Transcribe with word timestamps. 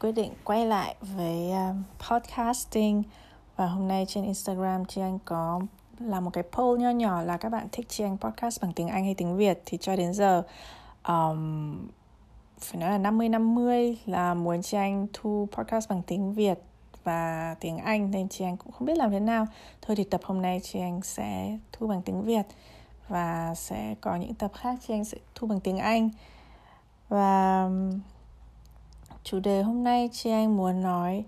Quyết 0.00 0.12
định 0.12 0.32
quay 0.44 0.66
lại 0.66 0.94
với 1.00 1.52
um, 1.52 1.82
podcasting 1.98 3.02
và 3.56 3.66
hôm 3.66 3.88
nay 3.88 4.04
trên 4.08 4.24
Instagram 4.24 4.84
chị 4.84 5.00
Anh 5.00 5.18
có 5.24 5.60
làm 5.98 6.24
một 6.24 6.30
cái 6.30 6.44
poll 6.52 6.80
nho 6.80 6.90
nhỏ 6.90 7.22
là 7.22 7.36
các 7.36 7.48
bạn 7.48 7.68
thích 7.72 7.86
chị 7.88 8.04
Anh 8.04 8.18
podcast 8.18 8.62
bằng 8.62 8.72
tiếng 8.72 8.88
Anh 8.88 9.04
hay 9.04 9.14
tiếng 9.14 9.36
Việt 9.36 9.62
thì 9.66 9.78
cho 9.80 9.96
đến 9.96 10.12
giờ 10.12 10.42
um, 11.08 11.88
phải 12.58 12.80
nói 12.80 12.90
là 12.90 13.10
50-50 13.10 13.94
là 14.06 14.34
muốn 14.34 14.62
chị 14.62 14.76
Anh 14.76 15.06
thu 15.12 15.48
podcast 15.52 15.88
bằng 15.88 16.02
tiếng 16.06 16.34
Việt 16.34 16.58
và 17.04 17.54
tiếng 17.60 17.78
Anh 17.78 18.10
nên 18.10 18.28
chị 18.28 18.44
Anh 18.44 18.56
cũng 18.56 18.72
không 18.72 18.86
biết 18.86 18.96
làm 18.96 19.10
thế 19.10 19.20
nào. 19.20 19.46
Thôi 19.82 19.96
thì 19.96 20.04
tập 20.04 20.20
hôm 20.24 20.42
nay 20.42 20.60
chị 20.62 20.80
Anh 20.80 21.00
sẽ 21.02 21.58
thu 21.72 21.86
bằng 21.86 22.02
tiếng 22.02 22.22
Việt 22.22 22.46
và 23.08 23.54
sẽ 23.54 23.94
có 24.00 24.16
những 24.16 24.34
tập 24.34 24.50
khác 24.54 24.78
chị 24.86 24.94
Anh 24.94 25.04
sẽ 25.04 25.18
thu 25.34 25.46
bằng 25.46 25.60
tiếng 25.60 25.78
Anh 25.78 26.10
và 27.08 27.64
um, 27.64 28.00
chủ 29.26 29.40
đề 29.40 29.62
hôm 29.62 29.84
nay 29.84 30.10
chị 30.12 30.30
anh 30.30 30.56
muốn 30.56 30.82
nói 30.82 31.24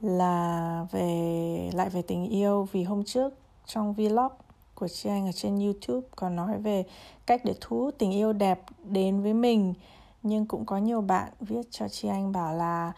là 0.00 0.86
về 0.90 1.70
lại 1.74 1.90
về 1.90 2.02
tình 2.02 2.28
yêu. 2.28 2.68
Vì 2.72 2.84
hôm 2.84 3.04
trước 3.04 3.34
trong 3.66 3.92
vlog 3.92 4.32
của 4.74 4.88
chị 4.88 5.08
anh 5.08 5.26
ở 5.26 5.32
trên 5.32 5.60
youtube 5.60 6.06
có 6.16 6.28
nói 6.28 6.58
về 6.58 6.84
cách 7.26 7.40
để 7.44 7.54
thu 7.60 7.78
hút 7.78 7.94
tình 7.98 8.10
yêu 8.10 8.32
đẹp 8.32 8.60
đến 8.84 9.22
với 9.22 9.34
mình. 9.34 9.74
Nhưng 10.22 10.46
cũng 10.46 10.66
có 10.66 10.78
nhiều 10.78 11.00
bạn 11.00 11.28
viết 11.40 11.62
cho 11.70 11.88
chị 11.88 12.08
anh 12.08 12.32
bảo 12.32 12.54
là 12.54 12.92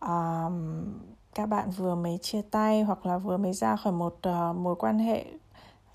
um, 0.00 0.84
các 1.34 1.46
bạn 1.46 1.70
vừa 1.70 1.94
mới 1.94 2.18
chia 2.18 2.42
tay 2.42 2.82
hoặc 2.82 3.06
là 3.06 3.18
vừa 3.18 3.36
mới 3.36 3.52
ra 3.52 3.76
khỏi 3.76 3.92
một 3.92 4.18
uh, 4.28 4.56
mối 4.56 4.74
quan 4.74 4.98
hệ 4.98 5.24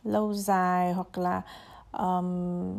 lâu 0.04 0.34
dài 0.34 0.94
hoặc 0.94 1.18
là 1.18 1.42
um, 1.92 2.74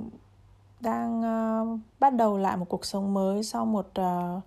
đang 0.81 1.21
uh, 1.21 1.81
bắt 2.01 2.15
đầu 2.15 2.39
lại 2.39 2.57
một 2.57 2.67
cuộc 2.69 2.85
sống 2.85 3.15
mới 3.15 3.43
sau 3.43 3.67
một 3.67 3.87
uh, 4.01 4.43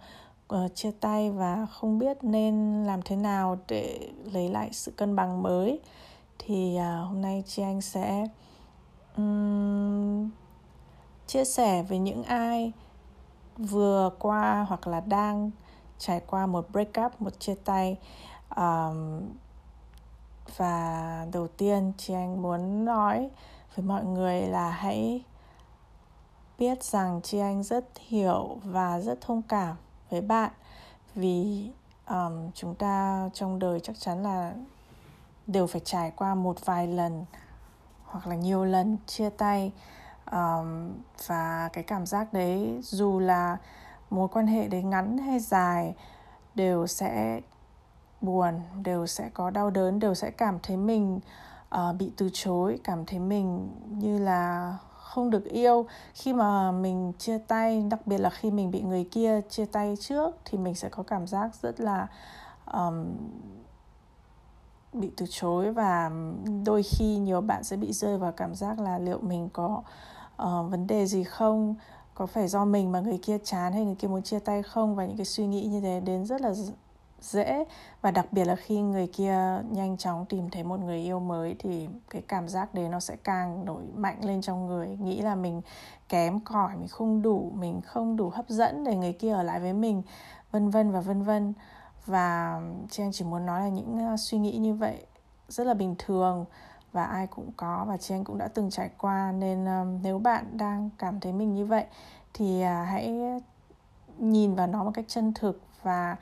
uh, 0.55 0.75
chia 0.75 0.91
tay 0.91 1.31
và 1.31 1.65
không 1.65 1.99
biết 1.99 2.17
nên 2.23 2.83
làm 2.85 3.01
thế 3.01 3.15
nào 3.15 3.57
để 3.67 4.09
lấy 4.23 4.49
lại 4.49 4.69
sự 4.71 4.91
cân 4.91 5.15
bằng 5.15 5.43
mới. 5.43 5.79
Thì 6.39 6.77
uh, 6.79 7.07
hôm 7.07 7.21
nay 7.21 7.43
chị 7.47 7.63
anh 7.63 7.81
sẽ 7.81 8.27
um, 9.17 10.29
chia 11.27 11.45
sẻ 11.45 11.83
với 11.83 11.99
những 11.99 12.23
ai 12.23 12.71
vừa 13.57 14.09
qua 14.19 14.65
hoặc 14.69 14.87
là 14.87 14.99
đang 14.99 15.51
trải 15.97 16.21
qua 16.27 16.45
một 16.45 16.67
break 16.71 17.05
up 17.05 17.21
một 17.21 17.39
chia 17.39 17.55
tay. 17.55 17.97
Um, 18.55 19.21
và 20.57 21.25
đầu 21.33 21.47
tiên 21.47 21.91
chị 21.97 22.13
anh 22.13 22.41
muốn 22.41 22.85
nói 22.85 23.29
với 23.75 23.85
mọi 23.85 24.05
người 24.05 24.41
là 24.41 24.69
hãy 24.69 25.23
biết 26.59 26.83
rằng 26.83 27.21
chị 27.23 27.39
anh 27.39 27.63
rất 27.63 27.85
hiểu 28.07 28.57
và 28.63 28.99
rất 28.99 29.21
thông 29.21 29.41
cảm 29.41 29.75
với 30.09 30.21
bạn. 30.21 30.51
Vì 31.15 31.69
um, 32.09 32.51
chúng 32.53 32.75
ta 32.75 33.29
trong 33.33 33.59
đời 33.59 33.79
chắc 33.79 33.99
chắn 33.99 34.23
là 34.23 34.53
đều 35.47 35.67
phải 35.67 35.81
trải 35.85 36.11
qua 36.15 36.35
một 36.35 36.65
vài 36.65 36.87
lần 36.87 37.25
hoặc 38.05 38.27
là 38.27 38.35
nhiều 38.35 38.65
lần 38.65 38.97
chia 39.07 39.29
tay 39.29 39.71
um, 40.31 40.93
và 41.27 41.69
cái 41.73 41.83
cảm 41.83 42.05
giác 42.05 42.33
đấy 42.33 42.79
dù 42.81 43.19
là 43.19 43.57
mối 44.09 44.27
quan 44.27 44.47
hệ 44.47 44.67
đấy 44.67 44.83
ngắn 44.83 45.17
hay 45.17 45.39
dài 45.39 45.95
đều 46.55 46.87
sẽ 46.87 47.41
buồn 48.21 48.61
đều 48.83 49.07
sẽ 49.07 49.29
có 49.33 49.49
đau 49.49 49.69
đớn 49.69 49.99
đều 49.99 50.15
sẽ 50.15 50.31
cảm 50.31 50.59
thấy 50.63 50.77
mình 50.77 51.19
uh, 51.75 51.95
bị 51.99 52.11
từ 52.17 52.29
chối 52.33 52.79
cảm 52.83 53.05
thấy 53.05 53.19
mình 53.19 53.69
như 53.89 54.19
là 54.19 54.77
không 55.07 55.29
được 55.29 55.45
yêu. 55.45 55.85
Khi 56.13 56.33
mà 56.33 56.71
mình 56.71 57.13
chia 57.17 57.37
tay 57.37 57.83
đặc 57.89 58.07
biệt 58.07 58.17
là 58.17 58.29
khi 58.29 58.51
mình 58.51 58.71
bị 58.71 58.81
người 58.81 59.03
kia 59.11 59.41
chia 59.49 59.65
tay 59.65 59.95
trước 59.99 60.35
thì 60.45 60.57
mình 60.57 60.75
sẽ 60.75 60.89
có 60.89 61.03
cảm 61.03 61.27
giác 61.27 61.55
rất 61.61 61.79
là 61.79 62.07
um, 62.73 63.15
bị 64.93 65.11
từ 65.17 65.25
chối 65.29 65.71
và 65.71 66.11
đôi 66.65 66.83
khi 66.83 67.17
nhiều 67.17 67.41
bạn 67.41 67.63
sẽ 67.63 67.77
bị 67.77 67.93
rơi 67.93 68.17
vào 68.17 68.31
cảm 68.31 68.55
giác 68.55 68.79
là 68.79 68.99
liệu 68.99 69.19
mình 69.21 69.49
có 69.53 69.81
uh, 70.43 70.71
vấn 70.71 70.87
đề 70.87 71.05
gì 71.05 71.23
không? 71.23 71.75
Có 72.13 72.25
phải 72.25 72.47
do 72.47 72.65
mình 72.65 72.91
mà 72.91 72.99
người 72.99 73.19
kia 73.21 73.37
chán 73.43 73.73
hay 73.73 73.85
người 73.85 73.95
kia 73.95 74.07
muốn 74.07 74.21
chia 74.21 74.39
tay 74.39 74.63
không? 74.63 74.95
Và 74.95 75.05
những 75.05 75.17
cái 75.17 75.25
suy 75.25 75.47
nghĩ 75.47 75.65
như 75.65 75.81
thế 75.81 75.99
đến 75.99 76.25
rất 76.25 76.41
là 76.41 76.53
dễ. 77.21 77.65
Và 78.01 78.11
đặc 78.11 78.25
biệt 78.31 78.45
là 78.45 78.55
khi 78.55 78.81
người 78.81 79.07
kia 79.07 79.61
nhanh 79.71 79.97
chóng 79.97 80.25
tìm 80.25 80.49
thấy 80.49 80.63
một 80.63 80.79
người 80.79 80.99
yêu 80.99 81.19
mới 81.19 81.55
thì 81.59 81.87
cái 82.09 82.21
cảm 82.27 82.47
giác 82.47 82.73
đấy 82.73 82.89
nó 82.89 82.99
sẽ 82.99 83.15
càng 83.23 83.65
nổi 83.65 83.83
mạnh 83.95 84.25
lên 84.25 84.41
trong 84.41 84.67
người. 84.67 84.87
Nghĩ 84.87 85.21
là 85.21 85.35
mình 85.35 85.61
kém 86.09 86.39
cỏi 86.39 86.77
mình 86.77 86.87
không 86.87 87.21
đủ 87.21 87.51
mình 87.55 87.81
không 87.81 88.17
đủ 88.17 88.29
hấp 88.29 88.49
dẫn 88.49 88.83
để 88.83 88.95
người 88.95 89.13
kia 89.13 89.33
ở 89.33 89.43
lại 89.43 89.59
với 89.59 89.73
mình 89.73 90.03
vân 90.51 90.69
vân 90.69 90.91
và 90.91 91.01
vân 91.01 91.23
vân. 91.23 91.53
Và 92.05 92.61
chị 92.89 93.03
chỉ 93.11 93.25
muốn 93.25 93.45
nói 93.45 93.61
là 93.61 93.69
những 93.69 93.99
à, 93.99 94.17
suy 94.17 94.37
nghĩ 94.37 94.57
như 94.57 94.73
vậy 94.73 95.05
rất 95.49 95.67
là 95.67 95.73
bình 95.73 95.95
thường 95.97 96.45
và 96.91 97.03
ai 97.03 97.27
cũng 97.27 97.51
có. 97.57 97.85
Và 97.87 97.97
chị 97.97 98.15
anh 98.15 98.23
cũng 98.23 98.37
đã 98.37 98.47
từng 98.47 98.69
trải 98.69 98.89
qua 98.97 99.31
nên 99.31 99.65
um, 99.65 100.01
nếu 100.03 100.19
bạn 100.19 100.57
đang 100.57 100.89
cảm 100.97 101.19
thấy 101.19 101.33
mình 101.33 101.53
như 101.53 101.65
vậy 101.65 101.85
thì 102.33 102.63
uh, 102.63 102.87
hãy 102.87 103.19
nhìn 104.17 104.55
vào 104.55 104.67
nó 104.67 104.83
một 104.83 104.91
cách 104.93 105.05
chân 105.07 105.33
thực 105.33 105.61
và 105.83 106.15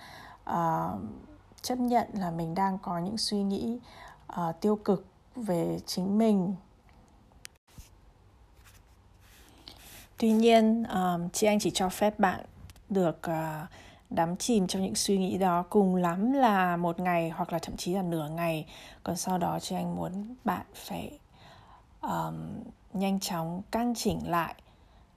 uh, 0.50 1.02
chấp 1.62 1.80
nhận 1.80 2.08
là 2.14 2.32
mình 2.32 2.56
đang 2.56 2.78
có 2.78 3.00
những 3.00 3.18
suy 3.18 3.44
nghĩ 3.44 3.80
uh, 4.40 4.62
tiêu 4.62 4.76
cực 4.76 5.06
về 5.36 5.80
chính 5.86 6.18
mình. 6.18 6.56
Tuy 10.18 10.32
nhiên 10.32 10.84
um, 10.84 11.30
chị 11.30 11.48
anh 11.48 11.60
chỉ 11.60 11.72
cho 11.72 11.90
phép 11.90 12.20
bạn 12.20 12.46
được 12.90 13.20
uh, 13.30 13.70
đắm 14.10 14.36
chìm 14.38 14.68
trong 14.68 14.84
những 14.84 14.96
suy 14.96 15.18
nghĩ 15.18 15.38
đó 15.38 15.66
cùng 15.70 15.96
lắm 15.96 16.34
là 16.34 16.78
một 16.78 17.00
ngày 17.00 17.30
hoặc 17.30 17.54
là 17.54 17.60
thậm 17.60 17.78
chí 17.78 17.94
là 17.94 18.02
nửa 18.02 18.30
ngày. 18.30 18.66
Còn 19.04 19.16
sau 19.16 19.38
đó 19.38 19.60
chị 19.60 19.76
anh 19.76 19.96
muốn 19.96 20.36
bạn 20.44 20.66
phải 20.74 21.20
um, 22.02 22.36
nhanh 22.94 23.20
chóng 23.20 23.62
căn 23.72 23.94
chỉnh 23.96 24.30
lại 24.30 24.56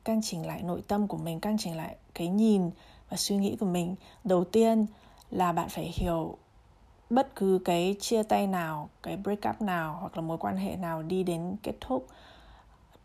căn 0.05 0.21
chỉnh 0.23 0.47
lại 0.47 0.63
nội 0.63 0.83
tâm 0.89 1.09
của 1.09 1.17
mình 1.17 1.41
căn 1.41 1.57
chỉnh 1.59 1.77
lại 1.77 1.97
cái 2.15 2.29
nhìn 2.29 2.71
và 3.09 3.17
suy 3.17 3.37
nghĩ 3.37 3.57
của 3.61 3.67
mình. 3.67 3.95
Đầu 4.25 4.45
tiên 4.45 4.87
là 5.31 5.53
bạn 5.53 5.69
phải 5.69 5.93
hiểu 5.95 6.37
bất 7.11 7.37
cứ 7.37 7.61
cái 7.65 7.97
chia 8.01 8.23
tay 8.23 8.47
nào 8.47 8.89
cái 9.03 9.17
break 9.17 9.49
up 9.51 9.63
nào 9.63 9.97
hoặc 10.01 10.17
là 10.17 10.23
mối 10.23 10.39
quan 10.39 10.57
hệ 10.57 10.77
nào 10.77 11.03
đi 11.03 11.23
đến 11.23 11.57
kết 11.63 11.75
thúc 11.81 12.07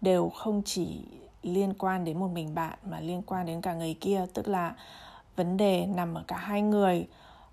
đều 0.02 0.30
không 0.30 0.62
chỉ 0.66 1.06
liên 1.44 1.74
quan 1.74 2.06
đến 2.06 2.20
một 2.20 2.28
mình 2.28 2.56
bạn 2.56 2.78
mà 2.90 3.00
liên 3.00 3.22
quan 3.22 3.46
đến 3.46 3.62
cả 3.62 3.74
người 3.74 3.94
kia. 3.94 4.26
Tức 4.34 4.48
là 4.48 4.76
vấn 5.36 5.58
đề 5.58 5.86
nằm 5.86 6.14
ở 6.14 6.24
cả 6.28 6.38
hai 6.38 6.62
người. 6.62 7.08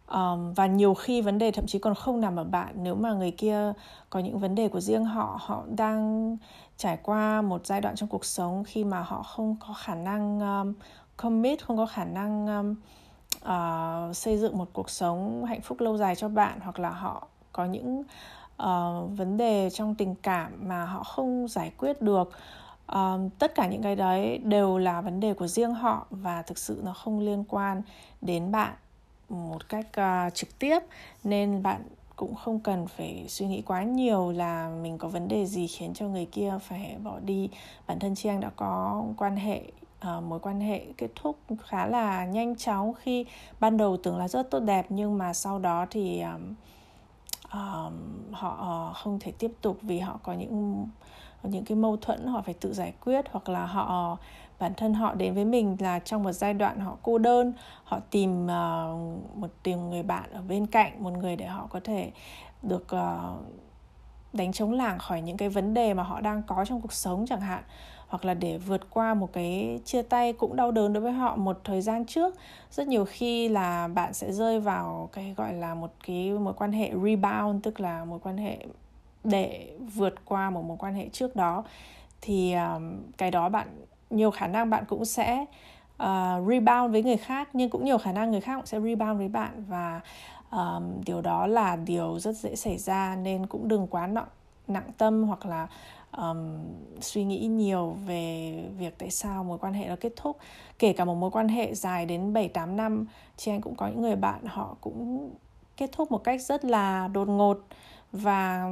Um, 0.08 0.52
và 0.54 0.66
nhiều 0.66 0.94
khi 0.94 1.22
vấn 1.22 1.38
đề 1.38 1.50
thậm 1.50 1.66
chí 1.66 1.78
còn 1.78 1.94
không 1.94 2.20
nằm 2.20 2.36
ở 2.36 2.44
bạn. 2.44 2.74
Nếu 2.76 2.94
mà 2.94 3.12
người 3.12 3.30
kia 3.30 3.72
có 4.10 4.20
những 4.20 4.38
vấn 4.38 4.54
đề 4.54 4.68
của 4.68 4.80
riêng 4.80 5.04
họ 5.04 5.38
họ 5.40 5.64
đang 5.76 6.36
trải 6.76 6.96
qua 7.02 7.42
một 7.42 7.66
giai 7.66 7.80
đoạn 7.80 7.96
trong 7.96 8.08
cuộc 8.08 8.24
sống 8.24 8.64
khi 8.66 8.84
mà 8.84 9.02
họ 9.02 9.22
không 9.22 9.56
có 9.66 9.74
khả 9.74 9.94
năng 9.94 10.40
um, 10.40 10.74
commit 11.16 11.64
không 11.64 11.76
có 11.76 11.86
khả 11.86 12.04
năng 12.04 12.46
um, 12.46 12.74
uh, 13.36 14.16
xây 14.16 14.38
dựng 14.38 14.58
một 14.58 14.68
cuộc 14.72 14.90
sống 14.90 15.44
hạnh 15.44 15.60
phúc 15.60 15.80
lâu 15.80 15.96
dài 15.96 16.16
cho 16.16 16.28
bạn 16.28 16.60
hoặc 16.60 16.78
là 16.78 16.90
họ 16.90 17.26
có 17.52 17.64
những 17.64 18.02
uh, 18.62 19.18
vấn 19.18 19.36
đề 19.36 19.70
trong 19.70 19.94
tình 19.94 20.14
cảm 20.22 20.52
mà 20.68 20.84
họ 20.84 21.02
không 21.02 21.48
giải 21.48 21.72
quyết 21.78 22.02
được. 22.02 22.30
Uh, 22.92 23.20
tất 23.38 23.54
cả 23.54 23.66
những 23.66 23.82
cái 23.82 23.96
đấy 23.96 24.38
đều 24.38 24.78
là 24.78 25.00
vấn 25.00 25.20
đề 25.20 25.34
của 25.34 25.46
riêng 25.46 25.74
họ 25.74 26.06
và 26.10 26.42
thực 26.42 26.58
sự 26.58 26.80
nó 26.84 26.92
không 26.92 27.20
liên 27.20 27.44
quan 27.48 27.82
đến 28.20 28.52
bạn 28.52 28.74
một 29.28 29.68
cách 29.68 29.86
uh, 30.00 30.34
trực 30.34 30.58
tiếp. 30.58 30.78
Nên 31.24 31.62
bạn 31.62 31.82
cũng 32.16 32.34
không 32.34 32.60
cần 32.60 32.86
phải 32.86 33.24
suy 33.28 33.46
nghĩ 33.46 33.62
quá 33.62 33.82
nhiều 33.82 34.32
là 34.32 34.68
mình 34.82 34.98
có 34.98 35.08
vấn 35.08 35.28
đề 35.28 35.46
gì 35.46 35.66
khiến 35.66 35.94
cho 35.94 36.06
người 36.06 36.26
kia 36.26 36.58
phải 36.62 36.96
bỏ 37.04 37.18
đi. 37.24 37.50
Bản 37.86 37.98
thân 37.98 38.14
chị 38.14 38.28
anh 38.28 38.40
đã 38.40 38.50
có 38.56 39.04
quan 39.16 39.36
hệ 39.36 39.62
uh, 40.06 40.22
mối 40.22 40.40
quan 40.40 40.60
hệ 40.60 40.86
kết 40.96 41.08
thúc 41.14 41.38
khá 41.62 41.86
là 41.86 42.24
nhanh 42.24 42.56
chóng 42.56 42.92
khi 42.94 43.26
ban 43.60 43.76
đầu 43.76 43.96
tưởng 43.96 44.18
là 44.18 44.28
rất 44.28 44.50
tốt 44.50 44.60
đẹp 44.60 44.86
nhưng 44.88 45.18
mà 45.18 45.32
sau 45.32 45.58
đó 45.58 45.86
thì 45.90 46.20
um, 46.20 46.54
um, 47.52 48.32
họ 48.32 48.88
uh, 48.90 48.96
không 48.96 49.18
thể 49.20 49.32
tiếp 49.38 49.50
tục 49.60 49.78
vì 49.82 49.98
họ 49.98 50.20
có 50.22 50.32
những 50.32 50.86
những 51.42 51.64
cái 51.64 51.76
mâu 51.76 51.96
thuẫn 51.96 52.26
họ 52.26 52.42
phải 52.42 52.54
tự 52.54 52.72
giải 52.72 52.92
quyết 53.04 53.24
hoặc 53.30 53.48
là 53.48 53.66
họ 53.66 54.16
bản 54.58 54.74
thân 54.76 54.94
họ 54.94 55.14
đến 55.14 55.34
với 55.34 55.44
mình 55.44 55.76
là 55.80 55.98
trong 55.98 56.22
một 56.22 56.32
giai 56.32 56.54
đoạn 56.54 56.80
họ 56.80 56.96
cô 57.02 57.18
đơn 57.18 57.52
họ 57.84 58.00
tìm 58.10 58.44
uh, 58.44 59.36
một 59.36 59.48
tìm 59.62 59.90
người 59.90 60.02
bạn 60.02 60.32
ở 60.32 60.42
bên 60.48 60.66
cạnh 60.66 61.02
một 61.02 61.12
người 61.12 61.36
để 61.36 61.46
họ 61.46 61.66
có 61.70 61.80
thể 61.84 62.10
được 62.62 62.86
uh, 62.94 63.46
đánh 64.32 64.52
chống 64.52 64.72
lảng 64.72 64.98
khỏi 64.98 65.22
những 65.22 65.36
cái 65.36 65.48
vấn 65.48 65.74
đề 65.74 65.94
mà 65.94 66.02
họ 66.02 66.20
đang 66.20 66.42
có 66.42 66.64
trong 66.64 66.80
cuộc 66.80 66.92
sống 66.92 67.26
chẳng 67.28 67.40
hạn 67.40 67.62
hoặc 68.10 68.24
là 68.24 68.34
để 68.34 68.58
vượt 68.58 68.90
qua 68.90 69.14
một 69.14 69.32
cái 69.32 69.80
chia 69.84 70.02
tay 70.02 70.32
cũng 70.32 70.56
đau 70.56 70.70
đớn 70.70 70.92
đối 70.92 71.00
với 71.00 71.12
họ 71.12 71.36
một 71.36 71.60
thời 71.64 71.80
gian 71.80 72.04
trước. 72.04 72.34
Rất 72.70 72.88
nhiều 72.88 73.04
khi 73.04 73.48
là 73.48 73.88
bạn 73.88 74.14
sẽ 74.14 74.32
rơi 74.32 74.60
vào 74.60 75.08
cái 75.12 75.34
gọi 75.36 75.52
là 75.52 75.74
một 75.74 75.92
cái 76.06 76.30
mối 76.30 76.54
quan 76.54 76.72
hệ 76.72 76.90
rebound 77.04 77.62
tức 77.62 77.80
là 77.80 78.04
mối 78.04 78.18
quan 78.18 78.36
hệ 78.36 78.58
để 79.24 79.72
vượt 79.94 80.14
qua 80.24 80.50
một 80.50 80.64
mối 80.64 80.76
quan 80.80 80.94
hệ 80.94 81.08
trước 81.08 81.36
đó. 81.36 81.64
Thì 82.20 82.52
um, 82.52 82.96
cái 83.16 83.30
đó 83.30 83.48
bạn 83.48 83.66
nhiều 84.10 84.30
khả 84.30 84.46
năng 84.46 84.70
bạn 84.70 84.84
cũng 84.88 85.04
sẽ 85.04 85.44
uh, 86.02 86.48
rebound 86.48 86.92
với 86.92 87.02
người 87.02 87.16
khác 87.16 87.48
nhưng 87.52 87.70
cũng 87.70 87.84
nhiều 87.84 87.98
khả 87.98 88.12
năng 88.12 88.30
người 88.30 88.40
khác 88.40 88.56
cũng 88.56 88.66
sẽ 88.66 88.80
rebound 88.80 89.18
với 89.18 89.28
bạn. 89.28 89.64
Và 89.68 90.00
um, 90.50 90.82
điều 91.06 91.20
đó 91.20 91.46
là 91.46 91.76
điều 91.76 92.18
rất 92.18 92.36
dễ 92.36 92.56
xảy 92.56 92.78
ra 92.78 93.16
nên 93.16 93.46
cũng 93.46 93.68
đừng 93.68 93.86
quá 93.86 94.06
nặng 94.06 94.28
nặng 94.68 94.90
tâm 94.98 95.22
hoặc 95.22 95.46
là 95.46 95.68
um, 96.16 96.58
suy 97.00 97.24
nghĩ 97.24 97.46
nhiều 97.46 97.96
về 98.06 98.54
việc 98.78 98.94
tại 98.98 99.10
sao 99.10 99.44
mối 99.44 99.58
quan 99.58 99.72
hệ 99.72 99.88
nó 99.88 99.96
kết 100.00 100.12
thúc. 100.16 100.36
Kể 100.78 100.92
cả 100.92 101.04
một 101.04 101.14
mối 101.14 101.30
quan 101.30 101.48
hệ 101.48 101.74
dài 101.74 102.06
đến 102.06 102.32
7 102.32 102.48
8 102.48 102.76
năm 102.76 103.06
chị 103.36 103.50
anh 103.50 103.60
cũng 103.60 103.74
có 103.74 103.86
những 103.86 104.02
người 104.02 104.16
bạn 104.16 104.40
họ 104.46 104.76
cũng 104.80 105.30
kết 105.76 105.92
thúc 105.92 106.12
một 106.12 106.24
cách 106.24 106.42
rất 106.42 106.64
là 106.64 107.08
đột 107.08 107.28
ngột. 107.28 107.58
Và 108.12 108.70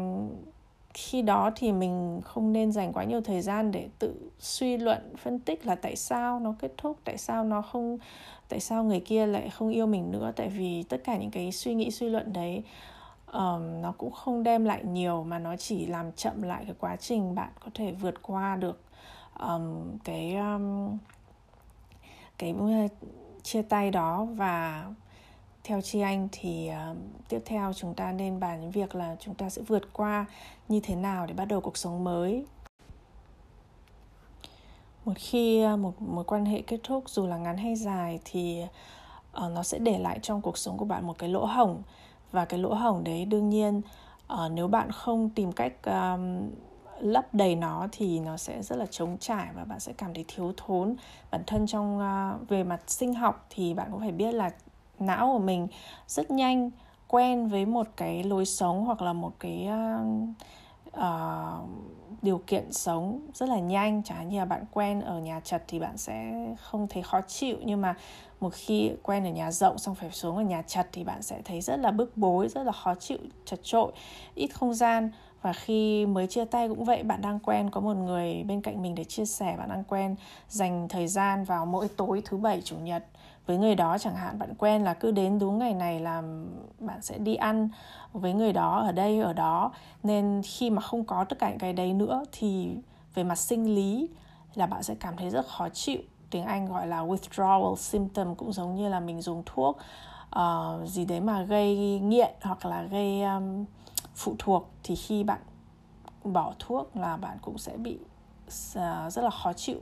khi 0.94 1.23
đó 1.23 1.50
thì 1.56 1.73
mình 1.73 2.20
không 2.25 2.52
nên 2.52 2.73
dành 2.73 2.93
quá 2.93 3.05
nhiều 3.05 3.20
thời 3.20 3.43
gian 3.43 3.73
để 3.73 3.88
tự 3.99 4.31
suy 4.38 4.76
luận 4.76 5.17
phân 5.17 5.38
tích 5.38 5.67
là 5.67 5.75
tại 5.75 5.96
sao 5.96 6.41
nó 6.41 6.55
kết 6.58 6.73
thúc 6.76 6.99
tại 7.05 7.19
sao 7.19 7.44
nó 7.44 7.62
không 7.62 7.99
tại 8.49 8.61
sao 8.61 8.84
người 8.84 9.00
kia 9.00 9.26
lại 9.26 9.50
không 9.50 9.69
yêu 9.69 9.87
mình 9.87 10.11
nữa. 10.11 10.32
Tại 10.37 10.49
vì 10.49 10.82
tất 10.82 11.00
cả 11.05 11.17
những 11.17 11.31
cái 11.31 11.52
suy 11.52 11.75
nghĩ 11.75 11.91
suy 11.91 12.08
luận 12.08 12.32
đấy 12.32 12.62
um, 13.33 13.83
nó 13.83 13.93
cũng 13.99 14.13
không 14.13 14.43
đem 14.43 14.65
lại 14.65 14.85
nhiều 14.85 15.25
mà 15.25 15.39
nó 15.39 15.57
chỉ 15.57 15.87
làm 15.87 16.13
chậm 16.13 16.43
lại 16.43 16.65
cái 16.65 16.75
quá 16.81 16.97
trình 16.97 17.35
bạn 17.35 17.51
có 17.61 17.71
thể 17.75 17.93
vượt 17.93 18.23
qua 18.23 18.57
được 18.57 18.81
um, 19.41 19.99
cái 20.05 20.37
um, 20.37 20.99
cái 22.39 22.55
chia 23.43 23.63
tay 23.63 23.91
đó. 23.91 24.25
Và 24.25 24.87
theo 25.65 25.81
chi 25.81 26.01
anh 26.01 26.29
thì 26.33 26.71
uh, 26.91 26.97
tiếp 27.29 27.43
theo 27.45 27.73
chúng 27.73 27.95
ta 27.95 28.13
nên 28.13 28.41
bàn 28.41 28.61
những 28.61 28.71
việc 28.71 28.95
là 28.95 29.17
chúng 29.21 29.35
ta 29.35 29.51
sẽ 29.51 29.63
vượt 29.63 29.93
qua 29.93 30.27
như 30.69 30.81
thế 30.81 30.95
nào 30.95 31.27
để 31.27 31.35
bắt 31.35 31.45
đầu 31.45 31.61
cuộc 31.61 31.77
sống 31.77 32.05
mới. 32.05 32.47
Một 35.05 35.13
khi 35.17 35.67
một 35.79 36.03
mối 36.03 36.25
quan 36.25 36.45
hệ 36.45 36.63
kết 36.63 36.81
thúc 36.83 37.09
dù 37.09 37.27
là 37.27 37.37
ngắn 37.37 37.57
hay 37.57 37.77
dài 37.77 38.21
thì 38.25 38.63
uh, 39.37 39.53
nó 39.53 39.63
sẽ 39.63 39.79
để 39.79 39.99
lại 39.99 40.19
trong 40.23 40.41
cuộc 40.41 40.59
sống 40.59 40.79
của 40.79 40.85
bạn 40.85 41.07
một 41.07 41.19
cái 41.19 41.29
lỗ 41.29 41.45
hổng 41.45 41.83
và 42.33 42.45
cái 42.45 42.61
lỗ 42.61 42.75
hổng 42.75 43.05
đấy 43.05 43.25
đương 43.25 43.49
nhiên 43.49 43.83
uh, 44.33 44.53
nếu 44.53 44.69
bạn 44.69 44.93
không 44.93 45.31
tìm 45.31 45.53
cách 45.53 45.73
um, 45.85 46.51
lấp 47.01 47.35
đầy 47.35 47.57
nó 47.57 47.89
thì 47.93 48.21
nó 48.21 48.37
sẽ 48.37 48.63
rất 48.63 48.77
là 48.77 48.87
trống 48.87 49.17
trải 49.21 49.49
và 49.55 49.65
bạn 49.65 49.81
sẽ 49.81 49.93
cảm 49.93 50.15
thấy 50.15 50.25
thiếu 50.29 50.53
thốn. 50.57 50.97
Bản 51.31 51.43
thân 51.47 51.67
trong 51.67 51.99
uh, 51.99 52.49
về 52.49 52.65
mặt 52.65 52.81
sinh 52.87 53.15
học 53.15 53.47
thì 53.51 53.75
bạn 53.75 53.89
cũng 53.93 54.01
phải 54.01 54.13
biết 54.13 54.35
là 54.35 54.51
não 54.99 55.33
của 55.33 55.45
mình 55.45 55.69
rất 56.07 56.31
nhanh 56.31 56.71
quen 57.09 57.49
với 57.49 57.67
một 57.67 57.87
cái 57.97 58.25
lối 58.25 58.45
sống 58.45 58.85
hoặc 58.85 59.03
là 59.03 59.13
một 59.13 59.33
cái 59.39 59.69
uh, 59.69 60.29
uh, 60.99 61.69
điều 62.23 62.41
kiện 62.47 62.73
sống 62.73 63.21
rất 63.35 63.49
là 63.49 63.59
nhanh. 63.59 64.03
Chẳng 64.03 64.19
hạn 64.19 64.29
như 64.29 64.39
là 64.39 64.45
bạn 64.45 64.65
quen 64.73 65.01
ở 65.01 65.19
nhà 65.19 65.41
chật 65.41 65.63
thì 65.69 65.79
bạn 65.79 65.97
sẽ 65.97 66.47
không 66.61 66.87
thấy 66.91 67.03
khó 67.03 67.21
chịu 67.21 67.57
nhưng 67.65 67.81
mà 67.81 67.95
một 68.40 68.50
khi 68.55 68.93
quen 69.02 69.25
ở 69.25 69.31
nhà 69.31 69.50
rộng 69.50 69.79
xong 69.79 69.94
phải 69.94 70.11
xuống 70.11 70.37
ở 70.37 70.43
nhà 70.43 70.62
chật 70.62 70.88
thì 70.93 71.05
bạn 71.05 71.23
sẽ 71.23 71.43
thấy 71.44 71.61
rất 71.61 71.76
là 71.76 71.90
bức 71.90 72.17
bối, 72.17 72.49
rất 72.49 72.62
là 72.62 72.73
khó 72.73 72.94
chịu, 72.94 73.19
chật 73.44 73.61
trội 73.62 73.93
ít 74.35 74.46
không 74.46 74.75
gian. 74.75 75.11
Và 75.43 75.52
khi 75.52 76.06
mới 76.06 76.26
chia 76.26 76.44
tay 76.44 76.69
cũng 76.69 76.85
vậy, 76.85 77.02
bạn 77.02 77.23
đang 77.23 77.38
quen, 77.38 77.70
có 77.70 77.81
một 77.81 77.96
người 77.96 78.44
bên 78.44 78.61
cạnh 78.61 78.82
mình 78.82 78.94
để 78.94 79.05
chia 79.05 79.25
sẻ, 79.25 79.56
bạn 79.58 79.69
đang 79.69 79.85
quen 79.85 80.17
dành 80.49 80.88
thời 80.88 81.08
gian 81.08 81.44
vào 81.44 81.67
mỗi 81.67 81.88
tối 81.88 82.23
thứ 82.25 82.37
bảy, 82.37 82.62
chủ 82.64 82.76
nhật. 82.76 83.05
Với 83.46 83.56
người 83.56 83.75
đó 83.75 83.99
chẳng 83.99 84.17
hạn, 84.17 84.38
bạn 84.38 84.55
quen 84.58 84.84
là 84.84 84.94
cứ 84.94 85.11
đến 85.11 85.38
đúng 85.38 85.58
ngày 85.58 85.75
này 85.75 86.00
là 86.00 86.23
bạn 86.79 87.02
sẽ 87.02 87.19
đi 87.19 87.34
ăn 87.34 87.69
với 88.12 88.32
người 88.32 88.52
đó 88.52 88.81
ở 88.81 88.93
đây, 88.93 89.20
ở 89.20 89.32
đó. 89.32 89.73
Nên 90.02 90.43
khi 90.44 90.70
mà 90.70 90.82
không 90.82 91.05
có 91.05 91.25
tất 91.25 91.38
cả 91.38 91.49
những 91.49 91.58
cái 91.58 91.73
đấy 91.73 91.93
nữa 91.93 92.25
thì 92.32 92.70
về 93.14 93.25
mặt 93.25 93.37
sinh 93.38 93.75
lý 93.75 94.08
là 94.55 94.67
bạn 94.67 94.82
sẽ 94.82 94.94
cảm 95.00 95.17
thấy 95.17 95.31
rất 95.31 95.46
khó 95.46 95.69
chịu 95.69 96.00
tiếng 96.31 96.45
Anh 96.45 96.67
gọi 96.67 96.87
là 96.87 97.05
withdrawal 97.05 97.77
symptom 97.77 98.35
cũng 98.35 98.53
giống 98.53 98.75
như 98.75 98.89
là 98.89 99.01
mình 99.01 99.23
dùng 99.23 99.43
thuốc 99.47 99.79
uh, 100.37 100.89
gì 100.89 101.05
đấy 101.05 101.21
mà 101.21 101.43
gây 101.43 102.01
nghiện 102.01 102.31
hoặc 102.41 102.67
là 102.67 102.83
gây 102.83 103.23
um, 103.23 103.65
phụ 104.15 104.35
thuộc 104.39 104.71
thì 104.83 104.97
khi 104.97 105.25
bạn 105.25 105.41
bỏ 106.25 106.53
thuốc 106.59 106.97
là 106.97 107.17
bạn 107.17 107.39
cũng 107.43 107.59
sẽ 107.59 107.77
bị 107.77 107.99
uh, 108.49 109.13
rất 109.13 109.23
là 109.23 109.31
khó 109.31 109.53
chịu 109.53 109.81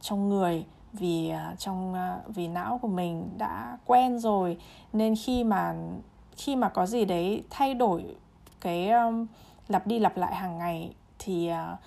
trong 0.00 0.28
người 0.28 0.64
vì 0.92 1.32
uh, 1.52 1.58
trong 1.58 1.94
uh, 1.94 2.34
vì 2.34 2.48
não 2.48 2.78
của 2.82 2.88
mình 2.88 3.30
đã 3.38 3.78
quen 3.86 4.18
rồi. 4.18 4.58
Nên 4.92 5.14
khi 5.16 5.44
mà 5.44 5.74
khi 6.36 6.56
mà 6.56 6.68
có 6.68 6.86
gì 6.86 7.04
đấy 7.04 7.44
thay 7.50 7.74
đổi 7.74 8.16
cái 8.60 8.90
um, 8.90 9.26
lặp 9.68 9.86
đi 9.86 9.98
lặp 9.98 10.16
lại 10.16 10.34
hàng 10.34 10.58
ngày 10.58 10.94
thì 11.18 11.50
uh, 11.50 11.78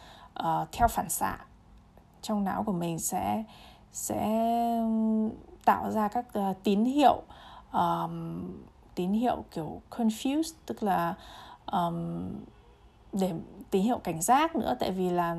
uh, 0.46 0.72
theo 0.72 0.88
phản 0.88 1.10
xạ 1.10 1.38
trong 2.26 2.44
não 2.44 2.64
của 2.64 2.72
mình 2.72 3.00
sẽ 3.00 3.44
sẽ 3.92 4.50
tạo 5.66 5.92
ra 5.92 6.08
các 6.08 6.26
uh, 6.40 6.64
tín 6.64 6.86
hiệu 6.86 7.22
um, 7.74 8.44
tín 8.96 9.14
hiệu 9.14 9.44
kiểu 9.52 9.82
confused 9.90 10.54
tức 10.66 10.84
là 10.84 11.14
um, 11.72 12.30
để 13.14 13.32
tín 13.72 13.84
hiệu 13.84 13.98
cảnh 13.98 14.22
giác 14.22 14.56
nữa. 14.56 14.76
Tại 14.80 14.92
vì 14.92 15.10
là 15.10 15.38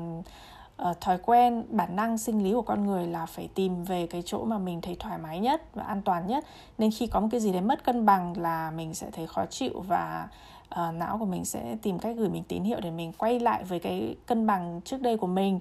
uh, 0.81 1.01
thói 1.01 1.17
quen 1.17 1.63
bản 1.69 1.95
năng 1.95 2.17
sinh 2.17 2.43
lý 2.43 2.53
của 2.53 2.61
con 2.61 2.87
người 2.87 3.07
là 3.07 3.25
phải 3.25 3.49
tìm 3.55 3.83
về 3.83 4.07
cái 4.07 4.23
chỗ 4.25 4.45
mà 4.45 4.57
mình 4.57 4.81
thấy 4.81 4.95
thoải 4.99 5.17
mái 5.17 5.39
nhất 5.39 5.75
và 5.75 5.83
an 5.83 6.01
toàn 6.01 6.27
nhất. 6.27 6.45
Nên 6.77 6.91
khi 6.91 7.07
có 7.07 7.19
một 7.19 7.27
cái 7.31 7.39
gì 7.39 7.51
đấy 7.51 7.61
mất 7.61 7.83
cân 7.83 8.05
bằng 8.05 8.37
là 8.37 8.71
mình 8.71 8.93
sẽ 8.93 9.11
thấy 9.11 9.27
khó 9.27 9.45
chịu 9.45 9.83
và 9.87 10.27
uh, 10.69 10.95
não 10.95 11.17
của 11.17 11.25
mình 11.25 11.45
sẽ 11.45 11.77
tìm 11.81 11.99
cách 11.99 12.15
gửi 12.17 12.29
mình 12.29 12.43
tín 12.43 12.63
hiệu 12.63 12.79
để 12.79 12.91
mình 12.91 13.13
quay 13.17 13.39
lại 13.39 13.63
với 13.63 13.79
cái 13.79 14.15
cân 14.25 14.47
bằng 14.47 14.81
trước 14.85 15.01
đây 15.01 15.17
của 15.17 15.27
mình 15.27 15.59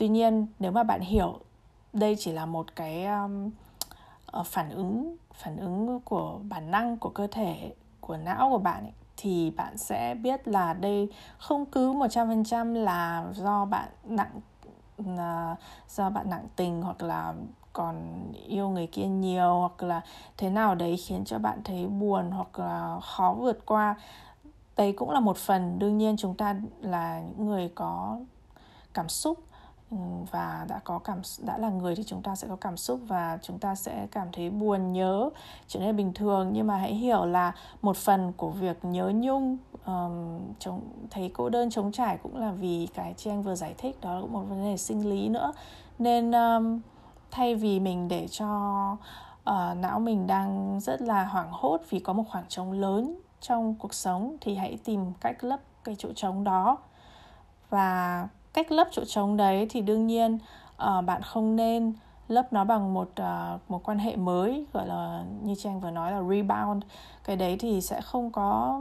tuy 0.00 0.08
nhiên 0.08 0.46
nếu 0.58 0.72
mà 0.72 0.82
bạn 0.82 1.00
hiểu 1.00 1.38
đây 1.92 2.16
chỉ 2.18 2.32
là 2.32 2.46
một 2.46 2.76
cái 2.76 3.06
um, 3.06 3.50
ờ, 4.26 4.42
phản 4.42 4.70
ứng 4.70 5.16
phản 5.34 5.56
ứng 5.56 6.00
của 6.00 6.40
bản 6.48 6.70
năng 6.70 6.96
của 6.96 7.08
cơ 7.08 7.26
thể 7.26 7.72
của 8.00 8.16
não 8.16 8.50
của 8.50 8.58
bạn 8.58 8.82
ấy, 8.82 8.92
thì 9.16 9.50
bạn 9.50 9.78
sẽ 9.78 10.14
biết 10.14 10.48
là 10.48 10.72
đây 10.72 11.08
không 11.38 11.66
cứ 11.66 11.92
100% 11.92 12.74
là 12.74 13.24
do 13.34 13.64
bạn 13.64 13.88
nặng 14.04 14.40
là 14.98 15.56
do 15.88 16.10
bạn 16.10 16.30
nặng 16.30 16.48
tình 16.56 16.82
hoặc 16.82 17.02
là 17.02 17.34
còn 17.72 18.24
yêu 18.46 18.68
người 18.68 18.86
kia 18.86 19.06
nhiều 19.06 19.58
hoặc 19.58 19.82
là 19.82 20.00
thế 20.36 20.50
nào 20.50 20.74
đấy 20.74 20.96
khiến 20.96 21.24
cho 21.24 21.38
bạn 21.38 21.60
thấy 21.64 21.86
buồn 21.86 22.30
hoặc 22.30 22.58
là 22.58 23.00
khó 23.02 23.34
vượt 23.38 23.66
qua. 23.66 23.94
Đấy 24.76 24.92
cũng 24.92 25.10
là 25.10 25.20
một 25.20 25.36
phần. 25.36 25.78
Đương 25.78 25.98
nhiên 25.98 26.16
chúng 26.16 26.34
ta 26.34 26.56
là 26.80 27.20
những 27.20 27.46
người 27.48 27.70
có 27.74 28.18
cảm 28.94 29.08
xúc 29.08 29.38
Ừ, 29.90 29.96
và 30.30 30.66
đã 30.68 30.80
có 30.84 30.98
cảm 30.98 31.22
đã 31.38 31.58
là 31.58 31.70
người 31.70 31.96
thì 31.96 32.04
chúng 32.04 32.22
ta 32.22 32.34
sẽ 32.36 32.48
có 32.48 32.56
cảm 32.56 32.76
xúc 32.76 33.00
và 33.06 33.38
chúng 33.42 33.58
ta 33.58 33.74
sẽ 33.74 34.06
cảm 34.10 34.28
thấy 34.32 34.50
buồn 34.50 34.92
nhớ. 34.92 35.30
Trở 35.66 35.80
nên 35.80 35.96
bình 35.96 36.12
thường 36.14 36.50
nhưng 36.52 36.66
mà 36.66 36.76
hãy 36.76 36.94
hiểu 36.94 37.24
là 37.24 37.52
một 37.82 37.96
phần 37.96 38.32
của 38.36 38.50
việc 38.50 38.84
nhớ 38.84 39.12
nhung 39.14 39.58
um, 39.86 40.40
chống, 40.58 40.80
thấy 41.10 41.30
cô 41.34 41.48
đơn 41.48 41.70
chống 41.70 41.92
trải 41.92 42.18
cũng 42.22 42.36
là 42.36 42.52
vì 42.52 42.88
cái 42.94 43.14
chị 43.16 43.30
anh 43.30 43.42
vừa 43.42 43.54
giải 43.54 43.74
thích 43.78 44.00
đó 44.00 44.18
cũng 44.20 44.32
một 44.32 44.42
vấn 44.48 44.64
đề 44.64 44.76
sinh 44.76 45.10
lý 45.10 45.28
nữa. 45.28 45.52
Nên 45.98 46.32
um, 46.32 46.80
thay 47.30 47.54
vì 47.54 47.80
mình 47.80 48.08
để 48.08 48.28
cho 48.28 48.92
uh, 49.50 49.76
não 49.76 50.00
mình 50.00 50.26
đang 50.26 50.80
rất 50.80 51.02
là 51.02 51.24
hoảng 51.24 51.48
hốt 51.52 51.80
vì 51.90 51.98
có 51.98 52.12
một 52.12 52.24
khoảng 52.28 52.44
trống 52.48 52.72
lớn 52.72 53.20
trong 53.40 53.74
cuộc 53.74 53.94
sống 53.94 54.36
thì 54.40 54.54
hãy 54.54 54.78
tìm 54.84 55.12
cách 55.20 55.44
lấp 55.44 55.60
cái 55.84 55.94
chỗ 55.98 56.12
trống 56.12 56.44
đó. 56.44 56.78
Và 57.70 58.28
cách 58.52 58.72
lấp 58.72 58.88
chỗ 58.90 59.04
trống 59.04 59.36
đấy 59.36 59.66
thì 59.70 59.80
đương 59.80 60.06
nhiên 60.06 60.38
uh, 60.82 61.04
bạn 61.04 61.22
không 61.22 61.56
nên 61.56 61.92
lấp 62.28 62.52
nó 62.52 62.64
bằng 62.64 62.94
một 62.94 63.10
uh, 63.20 63.70
một 63.70 63.88
quan 63.88 63.98
hệ 63.98 64.16
mới 64.16 64.66
gọi 64.72 64.86
là 64.86 65.24
như 65.42 65.54
trang 65.54 65.80
vừa 65.80 65.90
nói 65.90 66.12
là 66.12 66.22
rebound. 66.22 66.84
Cái 67.24 67.36
đấy 67.36 67.56
thì 67.60 67.80
sẽ 67.80 68.00
không 68.00 68.30
có 68.30 68.80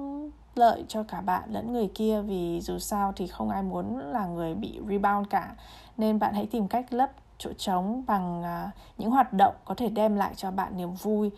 lợi 0.56 0.84
cho 0.88 1.04
cả 1.04 1.22
bạn 1.22 1.44
lẫn 1.52 1.74
người 1.74 1.92
kia 1.96 2.22
vì 2.22 2.62
dù 2.62 2.80
sao 2.80 3.14
thì 3.16 3.28
không 3.28 3.50
ai 3.50 3.64
muốn 3.64 4.00
là 4.00 4.26
người 4.26 4.56
bị 4.56 4.80
rebound 4.90 5.28
cả. 5.30 5.56
Nên 5.98 6.20
bạn 6.20 6.34
hãy 6.34 6.46
tìm 6.46 6.68
cách 6.68 6.94
lấp 6.94 7.10
chỗ 7.38 7.54
trống 7.58 8.04
bằng 8.08 8.42
uh, 8.42 8.74
những 8.98 9.12
hoạt 9.12 9.34
động 9.34 9.56
có 9.66 9.76
thể 9.76 9.90
đem 9.90 10.16
lại 10.16 10.34
cho 10.36 10.52
bạn 10.52 10.78
niềm 10.78 10.94
vui 10.94 11.32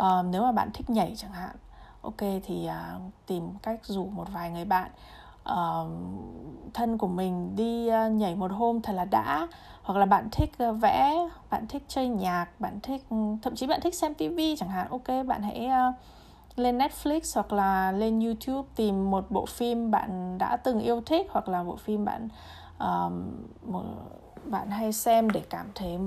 uh, 0.00 0.24
nếu 0.30 0.42
mà 0.42 0.52
bạn 0.52 0.70
thích 0.74 0.90
nhảy 0.90 1.14
chẳng 1.16 1.32
hạn. 1.32 1.56
Ok 2.02 2.20
thì 2.44 2.68
uh, 2.68 3.02
tìm 3.26 3.50
cách 3.62 3.80
rủ 3.84 4.06
một 4.06 4.26
vài 4.32 4.50
người 4.50 4.64
bạn 4.64 4.90
uh, 5.52 5.88
thân 6.74 6.98
của 6.98 7.08
mình 7.08 7.56
đi 7.56 7.88
uh, 7.88 8.12
nhảy 8.12 8.36
một 8.36 8.50
hôm 8.52 8.80
thật 8.82 8.92
là 8.92 9.04
đã. 9.04 9.48
Hoặc 9.82 9.98
là 9.98 10.06
bạn 10.06 10.28
thích 10.32 10.50
uh, 10.68 10.80
vẽ 10.80 11.28
bạn 11.50 11.66
thích 11.66 11.82
chơi 11.88 12.08
nhạc 12.08 12.46
bạn 12.58 12.80
thích 12.82 13.04
ừ, 13.10 13.16
thậm 13.42 13.54
chí 13.54 13.66
bạn 13.66 13.80
thích 13.80 13.94
xem 13.94 14.14
tivi 14.14 14.56
chẳng 14.56 14.68
hạn 14.68 14.88
ok 14.90 15.26
bạn 15.26 15.42
hãy 15.42 15.66
uh, 15.66 15.94
lên 16.58 16.78
Netflix 16.78 17.20
hoặc 17.34 17.52
là 17.52 17.92
lên 17.92 18.20
YouTube 18.20 18.68
tìm 18.76 19.10
một 19.10 19.30
bộ 19.30 19.46
phim 19.46 19.90
bạn 19.90 20.38
đã 20.38 20.56
từng 20.56 20.80
yêu 20.80 21.00
thích 21.06 21.26
hoặc 21.30 21.48
là 21.48 21.64
bộ 21.64 21.76
phim 21.76 22.04
bạn 22.04 22.28
uh, 22.76 23.12
một, 23.66 23.84
bạn 24.44 24.70
hay 24.70 24.92
xem 24.92 25.30
để 25.30 25.42
cảm 25.50 25.66
thấy 25.74 25.98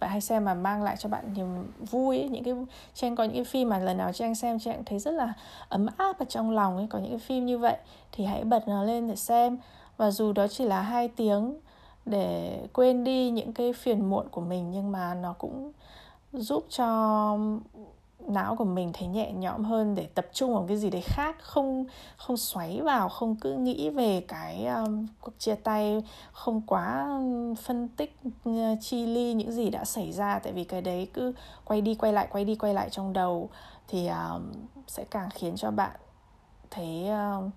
bạn 0.00 0.10
hay 0.10 0.20
xem 0.20 0.44
mà 0.44 0.54
mang 0.54 0.82
lại 0.82 0.96
cho 0.98 1.08
bạn 1.08 1.24
niềm 1.34 1.46
vui 1.90 2.18
ấy. 2.18 2.28
những 2.28 2.44
cái 2.44 2.54
trên 2.94 3.16
có 3.16 3.24
những 3.24 3.34
cái 3.34 3.44
phim 3.44 3.68
mà 3.68 3.78
lần 3.78 3.98
nào 3.98 4.12
chị 4.12 4.24
anh 4.24 4.34
xem 4.34 4.58
chị 4.58 4.70
anh 4.70 4.84
thấy 4.84 4.98
rất 4.98 5.10
là 5.10 5.32
ấm 5.68 5.86
áp 5.96 6.18
ở 6.18 6.24
trong 6.24 6.50
lòng 6.50 6.76
ấy, 6.76 6.86
có 6.90 6.98
những 6.98 7.10
cái 7.10 7.18
phim 7.18 7.46
như 7.46 7.58
vậy 7.58 7.76
thì 8.12 8.24
hãy 8.24 8.44
bật 8.44 8.68
nó 8.68 8.82
lên 8.82 9.08
để 9.08 9.16
xem 9.16 9.58
và 9.96 10.10
dù 10.10 10.32
đó 10.32 10.46
chỉ 10.48 10.64
là 10.64 10.82
hai 10.82 11.08
tiếng 11.08 11.60
để 12.06 12.60
quên 12.72 13.04
đi 13.04 13.30
những 13.30 13.52
cái 13.52 13.72
phiền 13.72 14.10
muộn 14.10 14.28
của 14.30 14.40
mình, 14.40 14.70
nhưng 14.70 14.92
mà 14.92 15.14
nó 15.14 15.32
cũng 15.32 15.72
giúp 16.32 16.66
cho 16.70 17.38
não 18.28 18.56
của 18.56 18.64
mình 18.64 18.92
thấy 18.92 19.08
nhẹ 19.08 19.32
nhõm 19.32 19.64
hơn 19.64 19.94
để 19.94 20.06
tập 20.14 20.26
trung 20.32 20.54
vào 20.54 20.64
cái 20.68 20.76
gì 20.76 20.90
đấy 20.90 21.02
khác 21.04 21.36
không 21.40 21.84
không 22.16 22.36
xoáy 22.36 22.80
vào 22.80 23.08
không 23.08 23.36
cứ 23.36 23.54
nghĩ 23.54 23.90
về 23.90 24.24
cái 24.28 24.66
um, 24.66 25.06
cuộc 25.20 25.38
chia 25.38 25.54
tay 25.54 26.04
không 26.32 26.60
quá 26.66 27.08
um, 27.08 27.54
phân 27.54 27.88
tích 27.88 28.18
uh, 28.48 28.54
chi 28.80 29.06
ly 29.06 29.34
những 29.34 29.52
gì 29.52 29.70
đã 29.70 29.84
xảy 29.84 30.12
ra. 30.12 30.38
Tại 30.38 30.52
vì 30.52 30.64
cái 30.64 30.82
đấy 30.82 31.08
cứ 31.14 31.32
quay 31.64 31.80
đi 31.80 31.94
quay 31.94 32.12
lại 32.12 32.28
quay 32.30 32.44
đi 32.44 32.54
quay 32.54 32.74
lại 32.74 32.90
trong 32.90 33.12
đầu 33.12 33.50
thì 33.88 34.06
um, 34.06 34.52
sẽ 34.86 35.04
càng 35.10 35.28
khiến 35.30 35.56
cho 35.56 35.70
bạn 35.70 35.96
thấy 36.70 37.08
um, 37.08 37.50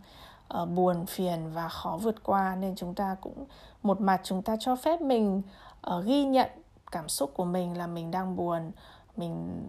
uh, 0.62 0.70
buồn 0.70 1.06
phiền 1.06 1.52
và 1.54 1.70
khó 1.70 2.00
vượt 2.02 2.24
qua. 2.24 2.56
Nên 2.56 2.76
chúng 2.76 2.96
ta 2.96 3.16
cũng 3.22 3.46
một 3.84 4.02
mặt 4.02 4.22
chúng 4.24 4.42
ta 4.42 4.56
cho 4.60 4.76
phép 4.76 5.02
mình 5.02 5.42
uh, 5.94 6.06
ghi 6.06 6.24
nhận 6.26 6.50
cảm 6.92 7.10
xúc 7.10 7.32
của 7.34 7.46
mình 7.46 7.78
là 7.78 7.88
mình 7.88 8.12
đang 8.12 8.36
buồn 8.36 8.72
mình 9.16 9.64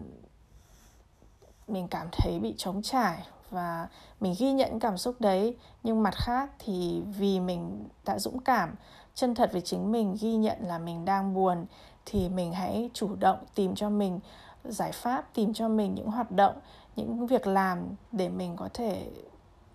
mình 1.71 1.87
cảm 1.87 2.07
thấy 2.11 2.39
bị 2.39 2.53
trống 2.57 2.81
trải 2.81 3.27
và 3.49 3.87
mình 4.19 4.35
ghi 4.39 4.51
nhận 4.51 4.79
cảm 4.79 4.97
xúc 4.97 5.15
đấy. 5.19 5.57
Nhưng 5.83 6.03
mặt 6.03 6.13
khác 6.15 6.51
thì 6.59 7.03
vì 7.17 7.39
mình 7.39 7.87
đã 8.05 8.19
dũng 8.19 8.39
cảm, 8.39 8.75
chân 9.15 9.35
thật 9.35 9.51
với 9.51 9.61
chính 9.61 9.91
mình, 9.91 10.17
ghi 10.21 10.35
nhận 10.35 10.57
là 10.61 10.77
mình 10.77 11.05
đang 11.05 11.33
buồn, 11.33 11.65
thì 12.05 12.29
mình 12.29 12.53
hãy 12.53 12.89
chủ 12.93 13.15
động 13.15 13.37
tìm 13.55 13.75
cho 13.75 13.89
mình 13.89 14.19
giải 14.63 14.91
pháp, 14.91 15.33
tìm 15.33 15.53
cho 15.53 15.67
mình 15.67 15.95
những 15.95 16.11
hoạt 16.11 16.31
động, 16.31 16.55
những 16.95 17.27
việc 17.27 17.47
làm 17.47 17.79
để 18.11 18.29
mình 18.29 18.55
có 18.55 18.69
thể 18.73 19.11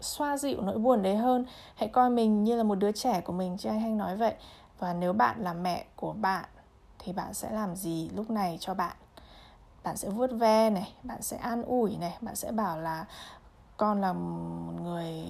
xoa 0.00 0.36
dịu 0.36 0.60
nỗi 0.62 0.78
buồn 0.78 1.02
đấy 1.02 1.16
hơn. 1.16 1.44
Hãy 1.74 1.88
coi 1.88 2.10
mình 2.10 2.44
như 2.44 2.56
là 2.56 2.62
một 2.62 2.74
đứa 2.74 2.92
trẻ 2.92 3.20
của 3.20 3.32
mình 3.32 3.56
chứ 3.58 3.68
anh 3.68 3.80
hay 3.80 3.90
nói 3.90 4.16
vậy. 4.16 4.34
Và 4.78 4.92
nếu 4.92 5.12
bạn 5.12 5.40
là 5.40 5.52
mẹ 5.52 5.84
của 5.96 6.12
bạn 6.12 6.44
thì 6.98 7.12
bạn 7.12 7.34
sẽ 7.34 7.50
làm 7.50 7.76
gì 7.76 8.10
lúc 8.14 8.30
này 8.30 8.56
cho 8.60 8.74
bạn? 8.74 8.96
Bạn 9.86 9.96
sẽ 9.96 10.08
vuốt 10.08 10.30
ve 10.32 10.70
này 10.70 10.92
bạn 11.02 11.22
sẽ 11.22 11.36
an 11.36 11.62
ủi 11.62 11.96
này 11.96 12.16
bạn 12.20 12.36
sẽ 12.36 12.52
bảo 12.52 12.80
là 12.80 13.04
con 13.76 14.00
là 14.00 14.12
một 14.12 14.72
người 14.82 15.24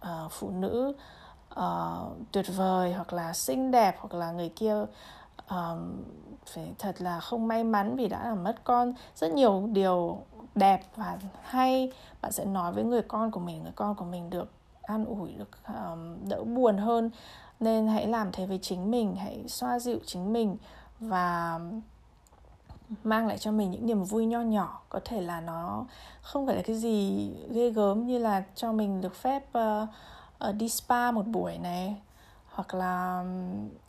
uh, 0.00 0.32
phụ 0.32 0.50
nữ 0.50 0.94
uh, 1.60 2.16
tuyệt 2.32 2.46
vời 2.56 2.92
hoặc 2.92 3.12
là 3.12 3.32
xinh 3.32 3.70
đẹp 3.70 3.96
hoặc 3.98 4.14
là 4.14 4.32
người 4.32 4.48
kia 4.48 4.76
um, 5.50 6.02
phải 6.46 6.74
thật 6.78 6.96
là 6.98 7.20
không 7.20 7.48
may 7.48 7.64
mắn 7.64 7.96
vì 7.96 8.08
đã 8.08 8.24
làm 8.24 8.44
mất 8.44 8.64
con. 8.64 8.94
Rất 9.16 9.32
nhiều 9.32 9.68
điều 9.72 10.18
đẹp 10.54 10.82
và 10.96 11.18
hay. 11.42 11.92
Bạn 12.22 12.32
sẽ 12.32 12.44
nói 12.44 12.72
với 12.72 12.84
người 12.84 13.02
con 13.02 13.30
của 13.30 13.40
mình 13.40 13.62
người 13.62 13.72
con 13.76 13.94
của 13.94 14.04
mình 14.04 14.30
được 14.30 14.50
an 14.82 15.04
ủi 15.04 15.32
được 15.32 15.50
um, 15.68 16.28
đỡ 16.28 16.44
buồn 16.44 16.78
hơn. 16.78 17.10
Nên 17.60 17.86
hãy 17.86 18.06
làm 18.06 18.32
thế 18.32 18.46
với 18.46 18.58
chính 18.62 18.90
mình 18.90 19.16
hãy 19.16 19.44
xoa 19.48 19.78
dịu 19.78 19.98
chính 20.06 20.32
mình 20.32 20.56
và 21.00 21.60
mang 23.04 23.26
lại 23.26 23.38
cho 23.38 23.52
mình 23.52 23.70
những 23.70 23.86
niềm 23.86 24.04
vui 24.04 24.26
nho 24.26 24.40
nhỏ 24.40 24.80
có 24.88 25.00
thể 25.04 25.20
là 25.20 25.40
nó 25.40 25.86
không 26.22 26.46
phải 26.46 26.56
là 26.56 26.62
cái 26.62 26.76
gì 26.76 27.30
ghê 27.50 27.70
gớm 27.70 28.06
như 28.06 28.18
là 28.18 28.44
cho 28.54 28.72
mình 28.72 29.00
được 29.00 29.14
phép 29.14 29.44
uh, 29.58 29.88
uh, 30.48 30.54
đi 30.54 30.68
spa 30.68 31.10
một 31.10 31.26
buổi 31.26 31.58
này 31.58 31.96
hoặc 32.46 32.74
là 32.74 33.24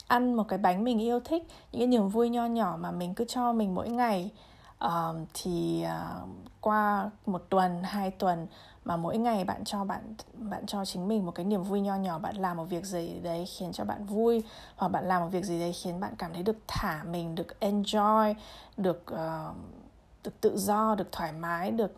ăn 0.07 0.33
một 0.33 0.47
cái 0.47 0.59
bánh 0.59 0.83
mình 0.83 0.99
yêu 0.99 1.19
thích 1.19 1.43
những 1.71 1.79
cái 1.79 1.87
niềm 1.87 2.09
vui 2.09 2.29
nho 2.29 2.45
nhỏ 2.45 2.77
mà 2.79 2.91
mình 2.91 3.13
cứ 3.13 3.25
cho 3.25 3.53
mình 3.53 3.75
mỗi 3.75 3.89
ngày. 3.89 4.31
Uh, 4.85 5.15
thì 5.33 5.85
uh, 5.85 6.29
qua 6.61 7.09
một 7.25 7.45
tuần 7.49 7.83
hai 7.83 8.11
tuần 8.11 8.47
mà 8.85 8.97
mỗi 8.97 9.17
ngày 9.17 9.43
bạn 9.43 9.63
cho 9.63 9.83
bạn 9.83 10.15
bạn 10.33 10.65
cho 10.65 10.85
chính 10.85 11.07
mình 11.07 11.25
một 11.25 11.31
cái 11.31 11.45
niềm 11.45 11.63
vui 11.63 11.81
nho 11.81 11.95
nhỏ 11.95 12.19
bạn 12.19 12.35
làm 12.35 12.57
một 12.57 12.65
việc 12.65 12.85
gì 12.85 13.19
đấy 13.23 13.45
khiến 13.45 13.71
cho 13.71 13.85
bạn 13.85 14.05
vui 14.05 14.43
hoặc 14.75 14.87
bạn 14.87 15.07
làm 15.07 15.21
một 15.21 15.27
việc 15.31 15.45
gì 15.45 15.59
đấy 15.59 15.73
khiến 15.73 15.99
bạn 15.99 16.13
cảm 16.17 16.33
thấy 16.33 16.43
được 16.43 16.57
thả 16.67 17.03
mình 17.03 17.35
được 17.35 17.47
enjoy 17.59 18.33
được 18.77 19.03
uh, 19.13 19.55
được 20.23 20.41
tự 20.41 20.57
do 20.57 20.95
được 20.95 21.11
thoải 21.11 21.31
mái 21.31 21.71
được 21.71 21.95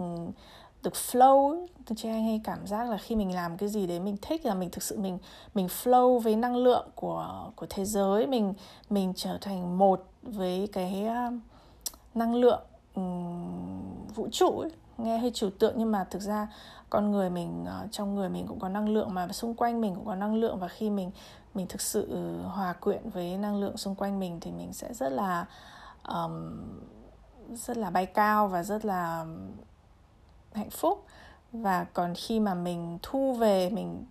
được 0.84 0.94
flow 0.94 1.68
từ 1.86 1.96
cho 1.96 2.10
anh 2.10 2.26
hay 2.26 2.42
cảm 2.44 2.68
giác 2.68 2.90
là 2.90 2.98
khi 2.98 3.16
mình 3.16 3.36
làm 3.36 3.58
cái 3.58 3.70
gì 3.70 3.88
đấy 3.88 4.00
mình 4.00 4.18
thích 4.22 4.46
là 4.46 4.54
mình 4.54 4.70
thực 4.70 4.84
sự 4.84 5.00
mình 5.00 5.18
mình 5.54 5.68
flow 5.68 6.20
với 6.20 6.36
năng 6.36 6.56
lượng 6.56 6.88
của 6.96 7.52
của 7.56 7.66
thế 7.70 7.86
giới 7.86 8.28
mình 8.28 8.54
mình 8.90 9.14
trở 9.16 9.38
thành 9.42 9.78
một 9.78 10.06
với 10.22 10.70
cái 10.74 11.08
uh, 11.08 11.34
năng 12.16 12.36
lượng 12.36 12.62
um, 12.96 14.08
vũ 14.16 14.28
trụ 14.32 14.60
ấy 14.60 14.72
nghe 14.98 15.18
hơi 15.18 15.32
trừu 15.32 15.50
tượng 15.50 15.74
nhưng 15.78 15.92
mà 15.92 16.04
thực 16.04 16.22
ra 16.22 16.48
con 16.90 17.12
người 17.12 17.30
mình 17.30 17.66
ờ, 17.68 17.88
trong 17.92 18.16
người 18.16 18.30
mình 18.30 18.48
cũng 18.48 18.60
có 18.60 18.70
năng 18.70 18.90
lượng 18.90 19.14
mà 19.14 19.28
xung 19.28 19.54
quanh 19.54 19.82
mình 19.82 19.96
cũng 19.96 20.06
có 20.06 20.16
năng 20.16 20.36
lượng 20.36 20.60
và 20.60 20.68
khi 20.68 20.90
mình 20.90 21.12
mình 21.54 21.68
thực 21.68 21.82
sự 21.82 22.08
ừ, 22.10 22.42
hòa 22.42 22.74
quyện 22.74 23.10
với 23.10 23.38
năng 23.38 23.60
lượng 23.60 23.78
xung 23.78 23.96
quanh 23.96 24.20
mình 24.20 24.40
thì 24.40 24.52
mình 24.52 24.74
sẽ 24.74 24.94
rất 24.94 25.10
là 25.10 25.46
um, 26.08 26.64
rất 27.56 27.78
là 27.78 27.90
bay 27.90 28.06
cao 28.06 28.48
và 28.48 28.64
rất 28.64 28.86
là 28.86 29.26
hạnh 30.54 30.70
phúc. 30.70 31.06
Và 31.52 31.84
còn 31.94 32.14
khi 32.16 32.40
mà 32.40 32.54
mình 32.54 33.00
thu 33.04 33.34
về 33.34 33.70
mình 33.70 34.06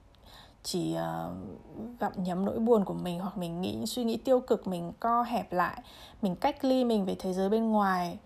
chỉ 0.63 0.97
uh, 0.97 2.01
gặm 2.01 2.13
nhấm 2.17 2.45
nỗi 2.45 2.59
buồn 2.59 2.85
của 2.85 2.95
mình 2.95 3.21
hoặc 3.21 3.37
mình 3.37 3.61
nghĩ 3.61 3.87
suy 3.87 4.05
nghĩ 4.05 4.17
tiêu 4.17 4.41
cực 4.41 4.67
mình 4.67 4.93
co 5.01 5.23
hẹp 5.23 5.53
lại 5.53 5.83
mình 6.23 6.37
cách 6.37 6.65
ly 6.65 6.85
mình 6.85 7.05
về 7.05 7.17
thế 7.19 7.33
giới 7.33 7.49
bên 7.49 7.71
ngoài 7.71 8.19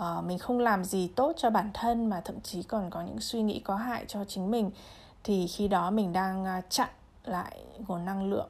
uh, 0.00 0.24
mình 0.24 0.38
không 0.38 0.58
làm 0.58 0.84
gì 0.84 1.08
tốt 1.08 1.32
cho 1.36 1.50
bản 1.50 1.70
thân 1.74 2.06
mà 2.06 2.20
thậm 2.20 2.40
chí 2.40 2.62
còn 2.62 2.90
có 2.90 3.02
những 3.02 3.20
suy 3.20 3.42
nghĩ 3.42 3.60
có 3.60 3.76
hại 3.76 4.04
cho 4.08 4.24
chính 4.24 4.50
mình. 4.50 4.70
Thì 5.24 5.46
khi 5.46 5.68
đó 5.68 5.90
mình 5.90 6.12
đang 6.12 6.42
uh, 6.42 6.70
chặn 6.70 6.88
lại 7.24 7.64
nguồn 7.88 8.04
năng 8.04 8.30
lượng 8.30 8.48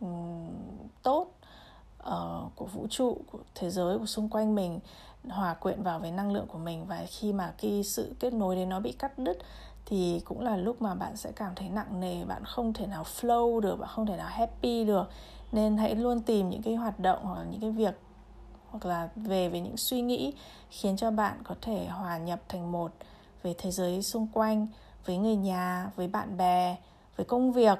um, 0.00 0.48
tốt 1.02 1.26
uh, 2.02 2.56
của 2.56 2.66
vũ 2.66 2.86
trụ 2.90 3.18
của 3.32 3.38
thế 3.54 3.70
giới 3.70 3.98
của 3.98 4.06
xung 4.06 4.28
quanh 4.28 4.54
mình 4.54 4.80
hòa 5.28 5.54
quyện 5.54 5.82
vào 5.82 5.98
với 5.98 6.10
năng 6.10 6.32
lượng 6.32 6.46
của 6.46 6.58
mình. 6.58 6.86
Và 6.86 7.04
khi 7.08 7.32
mà 7.32 7.52
cái 7.62 7.82
sự 7.84 8.14
kết 8.20 8.32
nối 8.32 8.56
đấy 8.56 8.66
nó 8.66 8.80
bị 8.80 8.92
cắt 8.92 9.18
đứt 9.18 9.38
thì 9.86 10.20
cũng 10.24 10.40
là 10.40 10.56
lúc 10.56 10.82
mà 10.82 10.94
bạn 10.94 11.16
sẽ 11.16 11.32
cảm 11.32 11.54
thấy 11.54 11.68
nặng 11.68 12.00
nề 12.00 12.24
bạn 12.24 12.44
không 12.44 12.72
thể 12.72 12.86
nào 12.86 13.02
flow 13.02 13.60
được 13.60 13.76
bạn 13.76 13.88
không 13.92 14.06
thể 14.06 14.16
nào 14.16 14.28
happy 14.30 14.84
được. 14.84 15.10
Nên 15.52 15.76
hãy 15.76 15.94
luôn 15.94 16.20
tìm 16.20 16.50
những 16.50 16.62
cái 16.62 16.74
hoạt 16.74 17.00
động 17.00 17.24
hoặc 17.24 17.38
là 17.38 17.44
những 17.44 17.60
cái 17.60 17.70
việc 17.70 17.94
hoặc 18.74 18.86
là 18.88 19.08
về 19.16 19.48
với 19.48 19.60
những 19.60 19.76
suy 19.76 20.00
nghĩ 20.00 20.34
khiến 20.70 20.96
cho 20.96 21.10
bạn 21.10 21.38
có 21.44 21.54
thể 21.60 21.86
hòa 21.86 22.18
nhập 22.18 22.40
thành 22.48 22.72
một 22.72 22.92
về 23.42 23.54
thế 23.58 23.70
giới 23.70 24.02
xung 24.02 24.26
quanh 24.32 24.66
với 25.06 25.16
người 25.16 25.36
nhà 25.36 25.90
với 25.96 26.08
bạn 26.08 26.36
bè 26.36 26.76
với 27.16 27.26
công 27.26 27.52
việc 27.52 27.78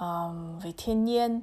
um, 0.00 0.58
với 0.58 0.74
thiên 0.76 1.04
nhiên. 1.04 1.42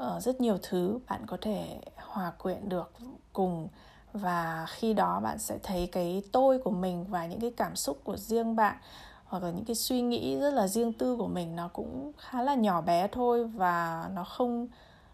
Uh, 0.00 0.22
rất 0.22 0.40
nhiều 0.40 0.58
thứ 0.62 0.98
bạn 1.08 1.26
có 1.26 1.36
thể 1.40 1.80
hòa 1.96 2.30
quyện 2.38 2.68
được 2.68 2.92
cùng 3.32 3.68
và 4.12 4.66
khi 4.68 4.94
đó 4.94 5.20
bạn 5.20 5.38
sẽ 5.38 5.58
thấy 5.62 5.88
cái 5.92 6.22
tôi 6.32 6.58
của 6.58 6.70
mình 6.70 7.04
và 7.08 7.26
những 7.26 7.40
cái 7.40 7.52
cảm 7.56 7.76
xúc 7.76 8.00
của 8.04 8.16
riêng 8.16 8.56
bạn 8.56 8.76
hoặc 9.24 9.42
là 9.42 9.50
những 9.50 9.64
cái 9.64 9.76
suy 9.76 10.00
nghĩ 10.00 10.40
rất 10.40 10.54
là 10.54 10.68
riêng 10.68 10.92
tư 10.92 11.16
của 11.16 11.26
mình 11.26 11.56
nó 11.56 11.68
cũng 11.68 12.12
khá 12.18 12.42
là 12.42 12.54
nhỏ 12.54 12.80
bé 12.80 13.08
thôi 13.08 13.44
và 13.44 14.08
nó 14.14 14.24
không 14.24 14.68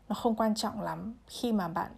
nó 0.09 0.14
không 0.14 0.35
quan 0.35 0.54
trọng 0.54 0.81
lắm 0.81 1.14
khi 1.26 1.52
mà 1.52 1.69
bạn 1.69 1.90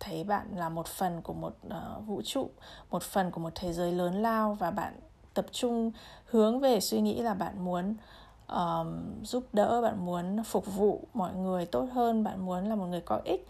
thấy 0.00 0.24
bạn 0.24 0.46
là 0.56 0.68
một 0.68 0.86
phần 0.86 1.22
của 1.22 1.32
một 1.32 1.56
uh, 1.66 2.06
vũ 2.06 2.22
trụ 2.24 2.50
một 2.90 3.02
phần 3.02 3.30
của 3.30 3.40
một 3.40 3.52
thế 3.54 3.72
giới 3.72 3.92
lớn 3.92 4.22
lao 4.22 4.54
và 4.54 4.70
bạn 4.70 5.00
tập 5.34 5.46
trung 5.52 5.92
hướng 6.24 6.60
về 6.60 6.80
suy 6.80 7.00
nghĩ 7.00 7.22
là 7.22 7.34
bạn 7.34 7.64
muốn 7.64 7.94
um, 8.48 9.22
giúp 9.22 9.44
đỡ 9.52 9.80
bạn 9.82 10.06
muốn 10.06 10.44
phục 10.44 10.74
vụ 10.76 11.08
mọi 11.14 11.34
người 11.34 11.66
tốt 11.66 11.88
hơn 11.92 12.24
bạn 12.24 12.46
muốn 12.46 12.68
là 12.68 12.74
một 12.74 12.86
người 12.86 13.00
có 13.00 13.20
ích 13.24 13.48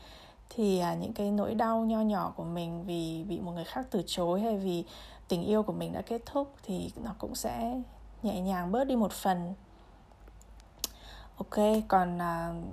thì 0.50 0.82
uh, 0.92 0.98
những 1.00 1.12
cái 1.12 1.30
nỗi 1.30 1.54
đau 1.54 1.80
nho 1.80 2.00
nhỏ 2.00 2.32
của 2.36 2.44
mình 2.44 2.84
vì 2.86 3.24
bị 3.28 3.40
một 3.40 3.52
người 3.52 3.64
khác 3.64 3.86
từ 3.90 4.02
chối 4.06 4.40
hay 4.40 4.56
vì 4.56 4.84
tình 5.28 5.42
yêu 5.42 5.62
của 5.62 5.72
mình 5.72 5.92
đã 5.92 6.02
kết 6.02 6.22
thúc 6.26 6.54
thì 6.62 6.90
nó 7.04 7.14
cũng 7.18 7.34
sẽ 7.34 7.80
nhẹ 8.22 8.40
nhàng 8.40 8.72
bớt 8.72 8.84
đi 8.84 8.96
một 8.96 9.12
phần. 9.12 9.54
Ok 11.36 11.64
còn 11.88 12.16
uh, 12.16 12.64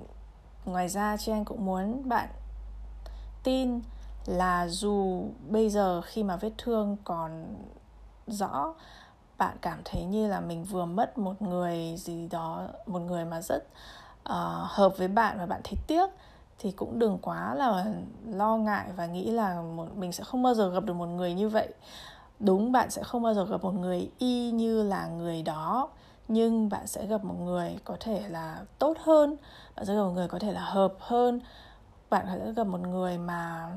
ngoài 0.66 0.90
ra 0.90 1.18
chị 1.18 1.32
anh 1.32 1.46
cũng 1.46 1.66
muốn 1.66 2.10
bạn 2.10 2.30
tin 3.44 3.82
là 4.26 4.68
dù 4.68 5.26
bây 5.50 5.70
giờ 5.70 6.02
khi 6.02 6.24
mà 6.24 6.36
vết 6.36 6.52
thương 6.58 6.98
còn 7.04 7.56
rõ 8.28 8.74
bạn 9.38 9.58
cảm 9.62 9.80
thấy 9.86 10.04
như 10.04 10.28
là 10.28 10.40
mình 10.40 10.64
vừa 10.64 10.86
mất 10.86 11.18
một 11.18 11.42
người 11.42 11.96
gì 11.98 12.28
đó 12.28 12.68
một 12.86 13.00
người 13.00 13.26
mà 13.26 13.42
rất 13.42 13.64
uh, 14.30 14.70
hợp 14.70 14.98
với 14.98 15.08
bạn 15.08 15.38
và 15.38 15.46
bạn 15.46 15.62
thấy 15.64 15.76
tiếc 15.88 16.10
thì 16.60 16.72
cũng 16.72 17.00
đừng 17.00 17.18
quá 17.22 17.56
là 17.56 17.86
lo 18.28 18.58
ngại 18.58 18.90
và 18.96 19.06
nghĩ 19.06 19.32
là 19.32 19.62
một 19.62 19.88
mình 19.96 20.12
sẽ 20.12 20.24
không 20.24 20.44
bao 20.44 20.54
giờ 20.54 20.70
gặp 20.70 20.84
được 20.84 20.94
một 20.94 21.06
người 21.06 21.34
như 21.34 21.50
vậy. 21.50 21.74
Đúng 22.40 22.72
bạn 22.72 22.92
sẽ 22.92 23.04
không 23.04 23.24
bao 23.24 23.34
giờ 23.34 23.46
gặp 23.46 23.64
một 23.64 23.74
người 23.74 24.12
y 24.18 24.52
như 24.52 24.84
là 24.84 25.08
người 25.08 25.42
đó 25.44 25.90
nhưng 26.28 26.70
bạn 26.70 26.88
sẽ 26.88 27.06
gặp 27.06 27.24
một 27.24 27.36
người 27.40 27.78
có 27.84 27.98
thể 28.00 28.24
là 28.30 28.60
tốt 28.80 28.98
hơn 29.04 29.38
bạn 29.76 29.86
sẽ 29.86 29.96
gặp 29.96 30.04
một 30.04 30.12
người 30.12 30.28
có 30.28 30.40
thể 30.40 30.52
là 30.54 30.62
hợp 30.62 30.94
hơn 31.00 31.40
bạn 32.12 32.26
sẽ 32.34 32.54
gặp 32.54 32.68
một 32.68 32.80
người 32.80 33.18
mà 33.18 33.72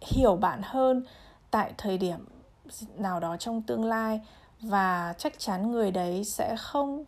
hiểu 0.00 0.36
bạn 0.36 0.60
hơn 0.64 1.04
tại 1.50 1.72
thời 1.78 1.98
điểm 1.98 2.26
nào 2.96 3.20
đó 3.20 3.36
trong 3.36 3.62
tương 3.62 3.84
lai 3.84 4.20
và 4.60 5.14
chắc 5.18 5.38
chắn 5.38 5.72
người 5.72 5.90
đấy 5.90 6.24
sẽ 6.24 6.56
không 6.58 7.04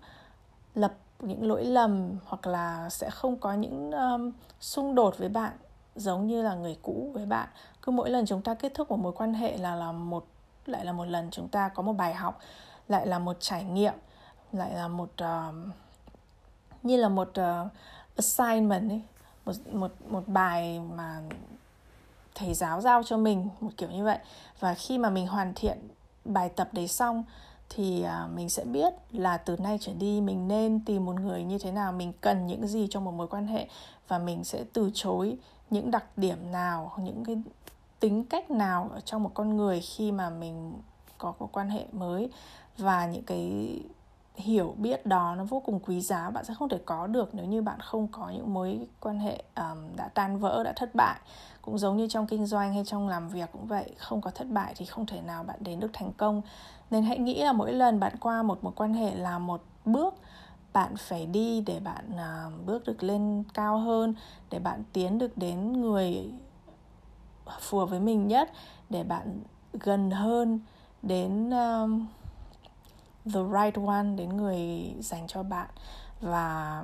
lập 0.75 0.95
những 1.21 1.49
lỗi 1.49 1.65
lầm 1.65 2.13
hoặc 2.25 2.47
là 2.47 2.91
sẽ 2.91 3.11
không 3.11 3.37
có 3.37 3.53
những 3.53 3.91
um, 3.91 4.33
xung 4.61 4.95
đột 4.95 5.19
với 5.19 5.29
bạn 5.29 5.53
giống 5.97 6.27
như 6.27 6.43
là 6.43 6.55
người 6.55 6.79
cũ 6.83 7.11
với 7.15 7.27
bạn. 7.27 7.49
Cứ 7.83 7.93
mỗi 7.93 8.11
lần 8.11 8.27
chúng 8.27 8.43
ta 8.43 8.55
kết 8.55 8.75
thúc 8.75 8.91
một 8.91 8.97
mối 8.97 9.13
quan 9.13 9.35
hệ 9.35 9.57
là 9.57 9.75
là 9.75 9.93
một 9.93 10.27
lại 10.67 10.85
là 10.85 10.93
một 10.93 11.05
lần 11.05 11.31
chúng 11.31 11.49
ta 11.49 11.69
có 11.69 11.83
một 11.83 11.93
bài 11.93 12.15
học 12.15 12.39
lại 12.89 13.07
là 13.07 13.19
một 13.19 13.37
trải 13.41 13.65
nghiệm 13.65 13.95
lại 14.53 14.75
là 14.75 14.89
một 14.89 15.11
uh, 15.23 15.55
như 16.83 16.97
là 16.97 17.09
một 17.09 17.29
uh, 17.29 17.73
assignment 18.17 18.91
ấy 18.91 19.03
một 19.47 19.53
một 19.73 19.93
một 20.09 20.23
bài 20.27 20.81
mà 20.81 21.23
thầy 22.35 22.55
giáo 22.55 22.81
giao 22.81 23.03
cho 23.03 23.17
mình, 23.17 23.49
một 23.61 23.71
kiểu 23.77 23.91
như 23.91 24.05
vậy. 24.05 24.19
Và 24.61 24.75
khi 24.75 24.99
mà 24.99 25.11
mình 25.11 25.27
hoàn 25.27 25.53
thiện 25.55 25.79
bài 26.25 26.49
tập 26.49 26.69
đấy 26.73 26.89
xong 26.89 27.25
thì 27.69 28.03
à, 28.03 28.29
mình 28.35 28.49
sẽ 28.49 28.65
biết 28.65 28.93
là 29.13 29.37
từ 29.37 29.57
nay 29.57 29.79
trở 29.81 29.93
đi 29.93 30.21
mình 30.21 30.49
nên 30.49 30.81
tìm 30.81 31.05
một 31.05 31.21
người 31.21 31.45
như 31.45 31.59
thế 31.59 31.73
nào, 31.73 31.93
mình 31.93 32.13
cần 32.21 32.47
những 32.47 32.67
gì 32.67 32.87
trong 32.91 33.05
một 33.05 33.13
mối 33.13 33.29
quan 33.29 33.47
hệ 33.47 33.69
và 34.09 34.19
mình 34.19 34.45
sẽ 34.45 34.65
từ 34.73 34.91
chối 34.95 35.37
những 35.71 35.91
đặc 35.91 36.05
điểm 36.17 36.53
nào, 36.53 36.93
những 36.99 37.25
cái 37.25 37.37
tính 38.01 38.25
cách 38.25 38.51
nào 38.51 38.91
ở 38.93 39.01
trong 39.01 39.23
một 39.23 39.31
con 39.35 39.57
người 39.57 39.81
khi 39.81 40.13
mà 40.13 40.31
mình 40.31 40.73
có 41.19 41.35
một 41.39 41.49
quan 41.53 41.69
hệ 41.69 41.87
mới 41.93 42.31
và 42.79 43.07
những 43.07 43.23
cái 43.23 43.81
hiểu 44.37 44.75
biết 44.79 45.07
đó 45.07 45.35
nó 45.39 45.45
vô 45.45 45.61
cùng 45.61 45.81
quý 45.81 46.01
giá 46.01 46.31
bạn 46.31 46.45
sẽ 46.45 46.55
không 46.55 46.69
thể 46.69 46.79
có 46.85 47.07
được 47.07 47.35
nếu 47.35 47.47
như 47.47 47.63
bạn 47.63 47.81
không 47.81 48.09
có 48.09 48.31
những 48.31 48.55
mối 48.55 48.89
quan 49.01 49.19
hệ 49.19 49.43
um, 49.57 49.97
đã 49.97 50.09
tan 50.09 50.39
vỡ 50.39 50.63
đã 50.65 50.73
thất 50.77 50.95
bại. 50.95 51.21
Cũng 51.63 51.79
giống 51.79 51.97
như 51.97 52.07
trong 52.09 52.27
kinh 52.27 52.47
doanh 52.47 52.75
hay 52.75 52.85
trong 52.85 53.09
làm 53.09 53.29
việc 53.29 53.49
cũng 53.53 53.67
vậy 53.67 53.95
không 53.99 54.21
có 54.21 54.31
thất 54.31 54.49
bại 54.51 54.75
thì 54.77 54.85
không 54.85 55.07
thể 55.07 55.21
nào 55.21 55.43
bạn 55.43 55.57
đến 55.61 55.81
được 55.81 55.91
thành 55.93 56.13
công. 56.13 56.43
Nên 56.91 57.05
hãy 57.05 57.19
nghĩ 57.19 57.43
là 57.43 57.53
mỗi 57.53 57.73
lần 57.73 58.01
bạn 58.01 58.13
qua 58.21 58.43
một 58.43 58.65
mối 58.65 58.73
quan 58.77 58.95
hệ 58.95 59.15
là 59.15 59.39
một 59.39 59.63
bước 59.85 60.15
bạn 60.73 60.95
phải 60.97 61.27
đi 61.27 61.61
để 61.61 61.81
bạn 61.81 62.05
uh, 62.15 62.67
bước 62.67 62.85
được 62.87 63.03
lên 63.03 63.45
cao 63.55 63.79
hơn 63.79 64.15
để 64.51 64.59
bạn 64.59 64.83
tiến 64.93 65.19
được 65.19 65.39
đến 65.39 65.81
người 65.81 66.33
phù 67.61 67.79
hợp 67.79 67.87
với 67.87 68.01
mình 68.01 68.29
nhất 68.29 68.53
để 68.91 69.05
bạn 69.05 69.41
gần 69.73 70.11
hơn 70.11 70.61
đến 71.03 71.51
uh, 71.51 71.91
the 73.35 73.41
right 73.53 73.87
one 73.87 74.07
đến 74.17 74.37
người 74.37 74.95
dành 75.01 75.27
cho 75.27 75.43
bạn. 75.43 75.69
Và 76.21 76.83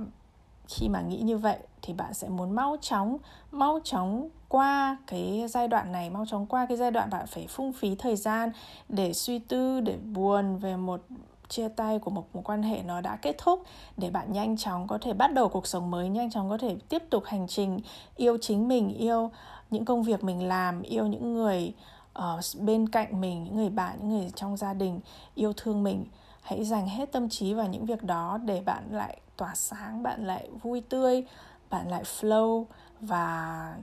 khi 0.69 0.89
mà 0.89 1.01
nghĩ 1.01 1.21
như 1.21 1.39
vậy 1.39 1.59
thì 1.83 1.93
bạn 1.93 2.15
sẽ 2.15 2.29
muốn 2.29 2.51
mau 2.51 2.77
chóng 2.81 3.17
mau 3.51 3.79
chóng 3.85 4.29
qua 4.49 4.97
cái 5.07 5.45
giai 5.49 5.69
đoạn 5.69 5.93
này, 5.93 6.11
mau 6.11 6.27
chóng 6.27 6.47
qua 6.47 6.67
cái 6.67 6.77
giai 6.77 6.91
đoạn 6.91 7.11
bạn 7.11 7.27
phải 7.27 7.47
phung 7.47 7.73
phí 7.73 7.95
thời 7.95 8.17
gian 8.17 8.53
để 8.89 9.13
suy 9.13 9.39
tư, 9.39 9.81
để 9.81 9.97
buồn 9.97 10.59
về 10.59 10.77
một 10.77 11.03
chia 11.49 11.69
tay 11.69 11.99
của 11.99 12.11
một 12.11 12.27
mối 12.33 12.43
quan 12.47 12.63
hệ 12.63 12.83
nó 12.83 13.01
đã 13.01 13.17
kết 13.17 13.37
thúc, 13.39 13.63
để 13.97 14.11
bạn 14.11 14.33
nhanh 14.33 14.57
chóng 14.57 14.87
có 14.87 14.99
thể 14.99 15.13
bắt 15.13 15.33
đầu 15.33 15.49
cuộc 15.49 15.67
sống 15.67 15.91
mới, 15.91 16.09
nhanh 16.09 16.31
chóng 16.31 16.51
có 16.51 16.59
thể 16.59 16.77
tiếp 16.89 17.03
tục 17.11 17.25
hành 17.27 17.47
trình 17.49 17.81
yêu 18.17 18.39
chính 18.41 18.69
mình, 18.69 18.95
yêu 18.95 19.31
những 19.71 19.85
công 19.85 20.03
việc 20.03 20.25
mình 20.25 20.49
làm, 20.49 20.83
yêu 20.83 21.07
những 21.07 21.35
người 21.35 21.75
ở 22.13 22.41
bên 22.61 22.89
cạnh 22.89 23.21
mình, 23.21 23.45
những 23.45 23.57
người 23.57 23.71
bạn, 23.71 23.97
những 24.01 24.09
người 24.09 24.31
trong 24.35 24.57
gia 24.57 24.75
đình, 24.75 25.01
yêu 25.35 25.53
thương 25.57 25.83
mình 25.83 26.05
hãy 26.43 26.65
dành 26.65 26.87
hết 26.89 27.13
tâm 27.13 27.29
trí 27.29 27.55
vào 27.55 27.69
những 27.69 27.87
việc 27.87 28.03
đó 28.03 28.39
để 28.45 28.61
bạn 28.61 28.85
lại 28.91 29.21
tỏa 29.37 29.55
sáng, 29.55 30.03
bạn 30.03 30.27
lại 30.27 30.49
vui 30.63 30.81
tươi, 30.81 31.25
bạn 31.71 31.89
lại 31.89 32.03
flow 32.03 32.65
và 33.01 33.77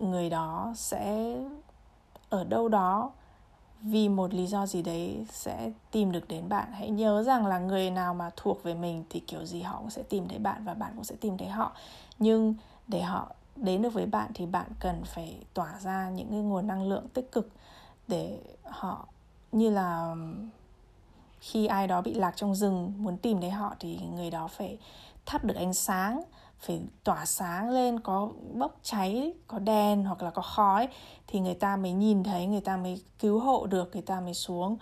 người 0.00 0.30
đó 0.30 0.72
sẽ 0.76 1.36
ở 2.28 2.44
đâu 2.44 2.68
đó 2.68 3.10
vì 3.80 4.08
một 4.08 4.34
lý 4.34 4.46
do 4.46 4.66
gì 4.66 4.82
đấy 4.82 5.26
sẽ 5.30 5.70
tìm 5.90 6.12
được 6.12 6.28
đến 6.28 6.48
bạn. 6.48 6.72
Hãy 6.72 6.90
nhớ 6.90 7.22
rằng 7.22 7.46
là 7.46 7.58
người 7.58 7.90
nào 7.90 8.14
mà 8.14 8.30
thuộc 8.36 8.62
về 8.62 8.74
mình 8.74 9.04
thì 9.10 9.20
kiểu 9.20 9.44
gì 9.44 9.62
họ 9.62 9.78
cũng 9.78 9.90
sẽ 9.90 10.02
tìm 10.02 10.28
thấy 10.28 10.38
bạn 10.38 10.64
và 10.64 10.74
bạn 10.74 10.92
cũng 10.94 11.04
sẽ 11.04 11.16
tìm 11.20 11.38
thấy 11.38 11.48
họ. 11.48 11.72
Nhưng 12.18 12.54
để 12.88 13.02
họ 13.02 13.34
đến 13.56 13.82
được 13.82 13.92
với 13.92 14.06
bạn 14.06 14.30
thì 14.34 14.46
bạn 14.46 14.66
cần 14.80 15.02
phải 15.04 15.38
tỏa 15.54 15.80
ra 15.80 16.10
những 16.10 16.28
cái 16.30 16.40
nguồn 16.40 16.66
năng 16.66 16.88
lượng 16.88 17.08
tích 17.08 17.32
cực 17.32 17.48
để 18.08 18.38
họ 18.64 19.06
như 19.52 19.70
là 19.70 20.14
khi 21.40 21.66
ai 21.66 21.86
đó 21.86 22.02
bị 22.02 22.14
lạc 22.14 22.36
trong 22.36 22.54
rừng 22.54 22.92
muốn 22.96 23.16
tìm 23.16 23.40
thấy 23.40 23.50
họ 23.50 23.74
thì 23.80 23.98
người 24.14 24.30
đó 24.30 24.48
phải 24.48 24.78
thắp 25.26 25.44
được 25.44 25.56
ánh 25.56 25.74
sáng 25.74 26.22
phải 26.58 26.80
tỏa 27.04 27.24
sáng 27.24 27.70
lên 27.70 28.00
có 28.00 28.28
bốc 28.54 28.76
cháy 28.82 29.34
có 29.46 29.58
đèn 29.58 30.04
hoặc 30.04 30.22
là 30.22 30.30
có 30.30 30.42
khói 30.42 30.88
thì 31.26 31.40
người 31.40 31.54
ta 31.54 31.76
mới 31.76 31.92
nhìn 31.92 32.24
thấy 32.24 32.46
người 32.46 32.60
ta 32.60 32.76
mới 32.76 33.02
cứu 33.18 33.38
hộ 33.38 33.66
được 33.66 33.90
người 33.92 34.02
ta 34.02 34.20
mới 34.20 34.34
xuống. 34.34 34.76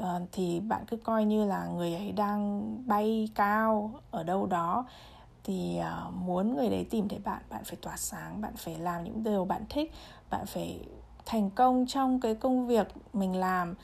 À, 0.00 0.20
thì 0.32 0.60
bạn 0.60 0.84
cứ 0.86 0.96
coi 0.96 1.24
như 1.24 1.44
là 1.44 1.66
người 1.66 1.94
ấy 1.94 2.12
đang 2.12 2.74
bay 2.86 3.28
cao 3.34 3.90
ở 4.10 4.22
đâu 4.22 4.46
đó 4.46 4.86
thì 5.44 5.78
à, 5.78 6.04
muốn 6.14 6.56
người 6.56 6.70
đấy 6.70 6.86
tìm 6.90 7.08
thấy 7.08 7.18
bạn 7.18 7.42
bạn 7.50 7.64
phải 7.64 7.76
tỏa 7.82 7.96
sáng 7.96 8.40
bạn 8.40 8.52
phải 8.56 8.78
làm 8.78 9.04
những 9.04 9.22
điều 9.22 9.44
bạn 9.44 9.64
thích 9.68 9.92
bạn 10.30 10.46
phải 10.46 10.80
thành 11.26 11.50
công 11.50 11.86
trong 11.88 12.20
cái 12.20 12.34
công 12.34 12.66
việc 12.66 12.88
mình 13.12 13.36
làm 13.36 13.74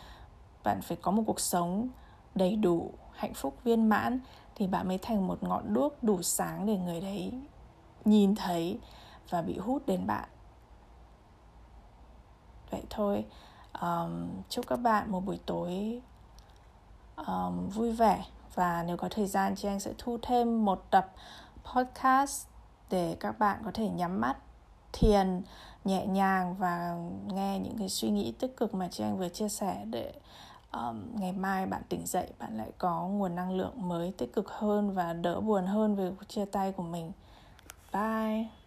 bạn 0.69 0.83
phải 0.83 0.97
có 1.03 1.11
một 1.11 1.23
cuộc 1.27 1.41
sống 1.41 1.89
đầy 2.35 2.57
đủ 2.57 2.93
hạnh 3.13 3.35
phúc 3.35 3.57
viên 3.65 3.89
mãn 3.89 4.21
thì 4.55 4.67
bạn 4.67 4.89
mới 4.89 4.99
thành 4.99 5.27
một 5.27 5.43
ngọn 5.43 5.75
đuốc 5.75 6.03
đủ 6.03 6.23
sáng 6.23 6.67
để 6.67 6.77
người 6.77 7.01
đấy 7.01 7.33
nhìn 8.05 8.35
thấy 8.35 8.79
và 9.31 9.43
bị 9.43 9.59
hút 9.59 9.87
đến 9.87 10.07
bạn. 10.07 10.29
Vậy 12.71 12.83
thôi 12.91 13.25
um, 13.81 14.29
chúc 14.49 14.67
các 14.67 14.77
bạn 14.77 15.13
một 15.13 15.25
buổi 15.25 15.41
tối 15.47 16.03
um, 17.17 17.69
vui 17.69 17.93
vẻ. 17.93 18.25
Và 18.55 18.85
nếu 18.87 18.97
có 18.97 19.09
thời 19.11 19.27
gian 19.27 19.57
chị 19.57 19.69
anh 19.69 19.81
sẽ 19.81 19.93
thu 19.99 20.19
thêm 20.23 20.65
một 20.65 20.85
tập 20.91 21.13
podcast 21.75 22.47
để 22.91 23.17
các 23.21 23.39
bạn 23.39 23.63
có 23.65 23.71
thể 23.75 23.89
nhắm 23.89 24.21
mắt 24.21 24.37
thiền 24.93 25.43
nhẹ 25.85 26.07
nhàng 26.07 26.55
và 26.59 26.97
nghe 27.27 27.59
những 27.59 27.79
cái 27.79 27.89
suy 27.89 28.11
nghĩ 28.11 28.33
tích 28.33 28.57
cực 28.57 28.75
mà 28.75 28.89
chị 28.91 29.05
anh 29.05 29.19
vừa 29.19 29.29
chia 29.29 29.49
sẻ 29.49 29.85
để 29.85 30.13
um, 30.73 31.21
ngày 31.21 31.33
mai 31.33 31.67
bạn 31.67 31.83
tỉnh 31.89 32.07
dậy 32.07 32.27
bạn 32.39 32.57
lại 32.57 32.71
có 32.79 33.09
nguồn 33.09 33.35
năng 33.35 33.57
lượng 33.57 33.89
mới 33.89 34.13
tích 34.19 34.33
cực 34.33 34.51
hơn 34.51 34.95
và 34.95 35.13
đỡ 35.13 35.41
buồn 35.41 35.67
hơn 35.67 35.97
về 35.97 36.11
cuộc 36.19 36.29
chia 36.29 36.45
tay 36.45 36.73
của 36.73 36.83
mình. 36.83 37.13
Bye! 37.93 38.58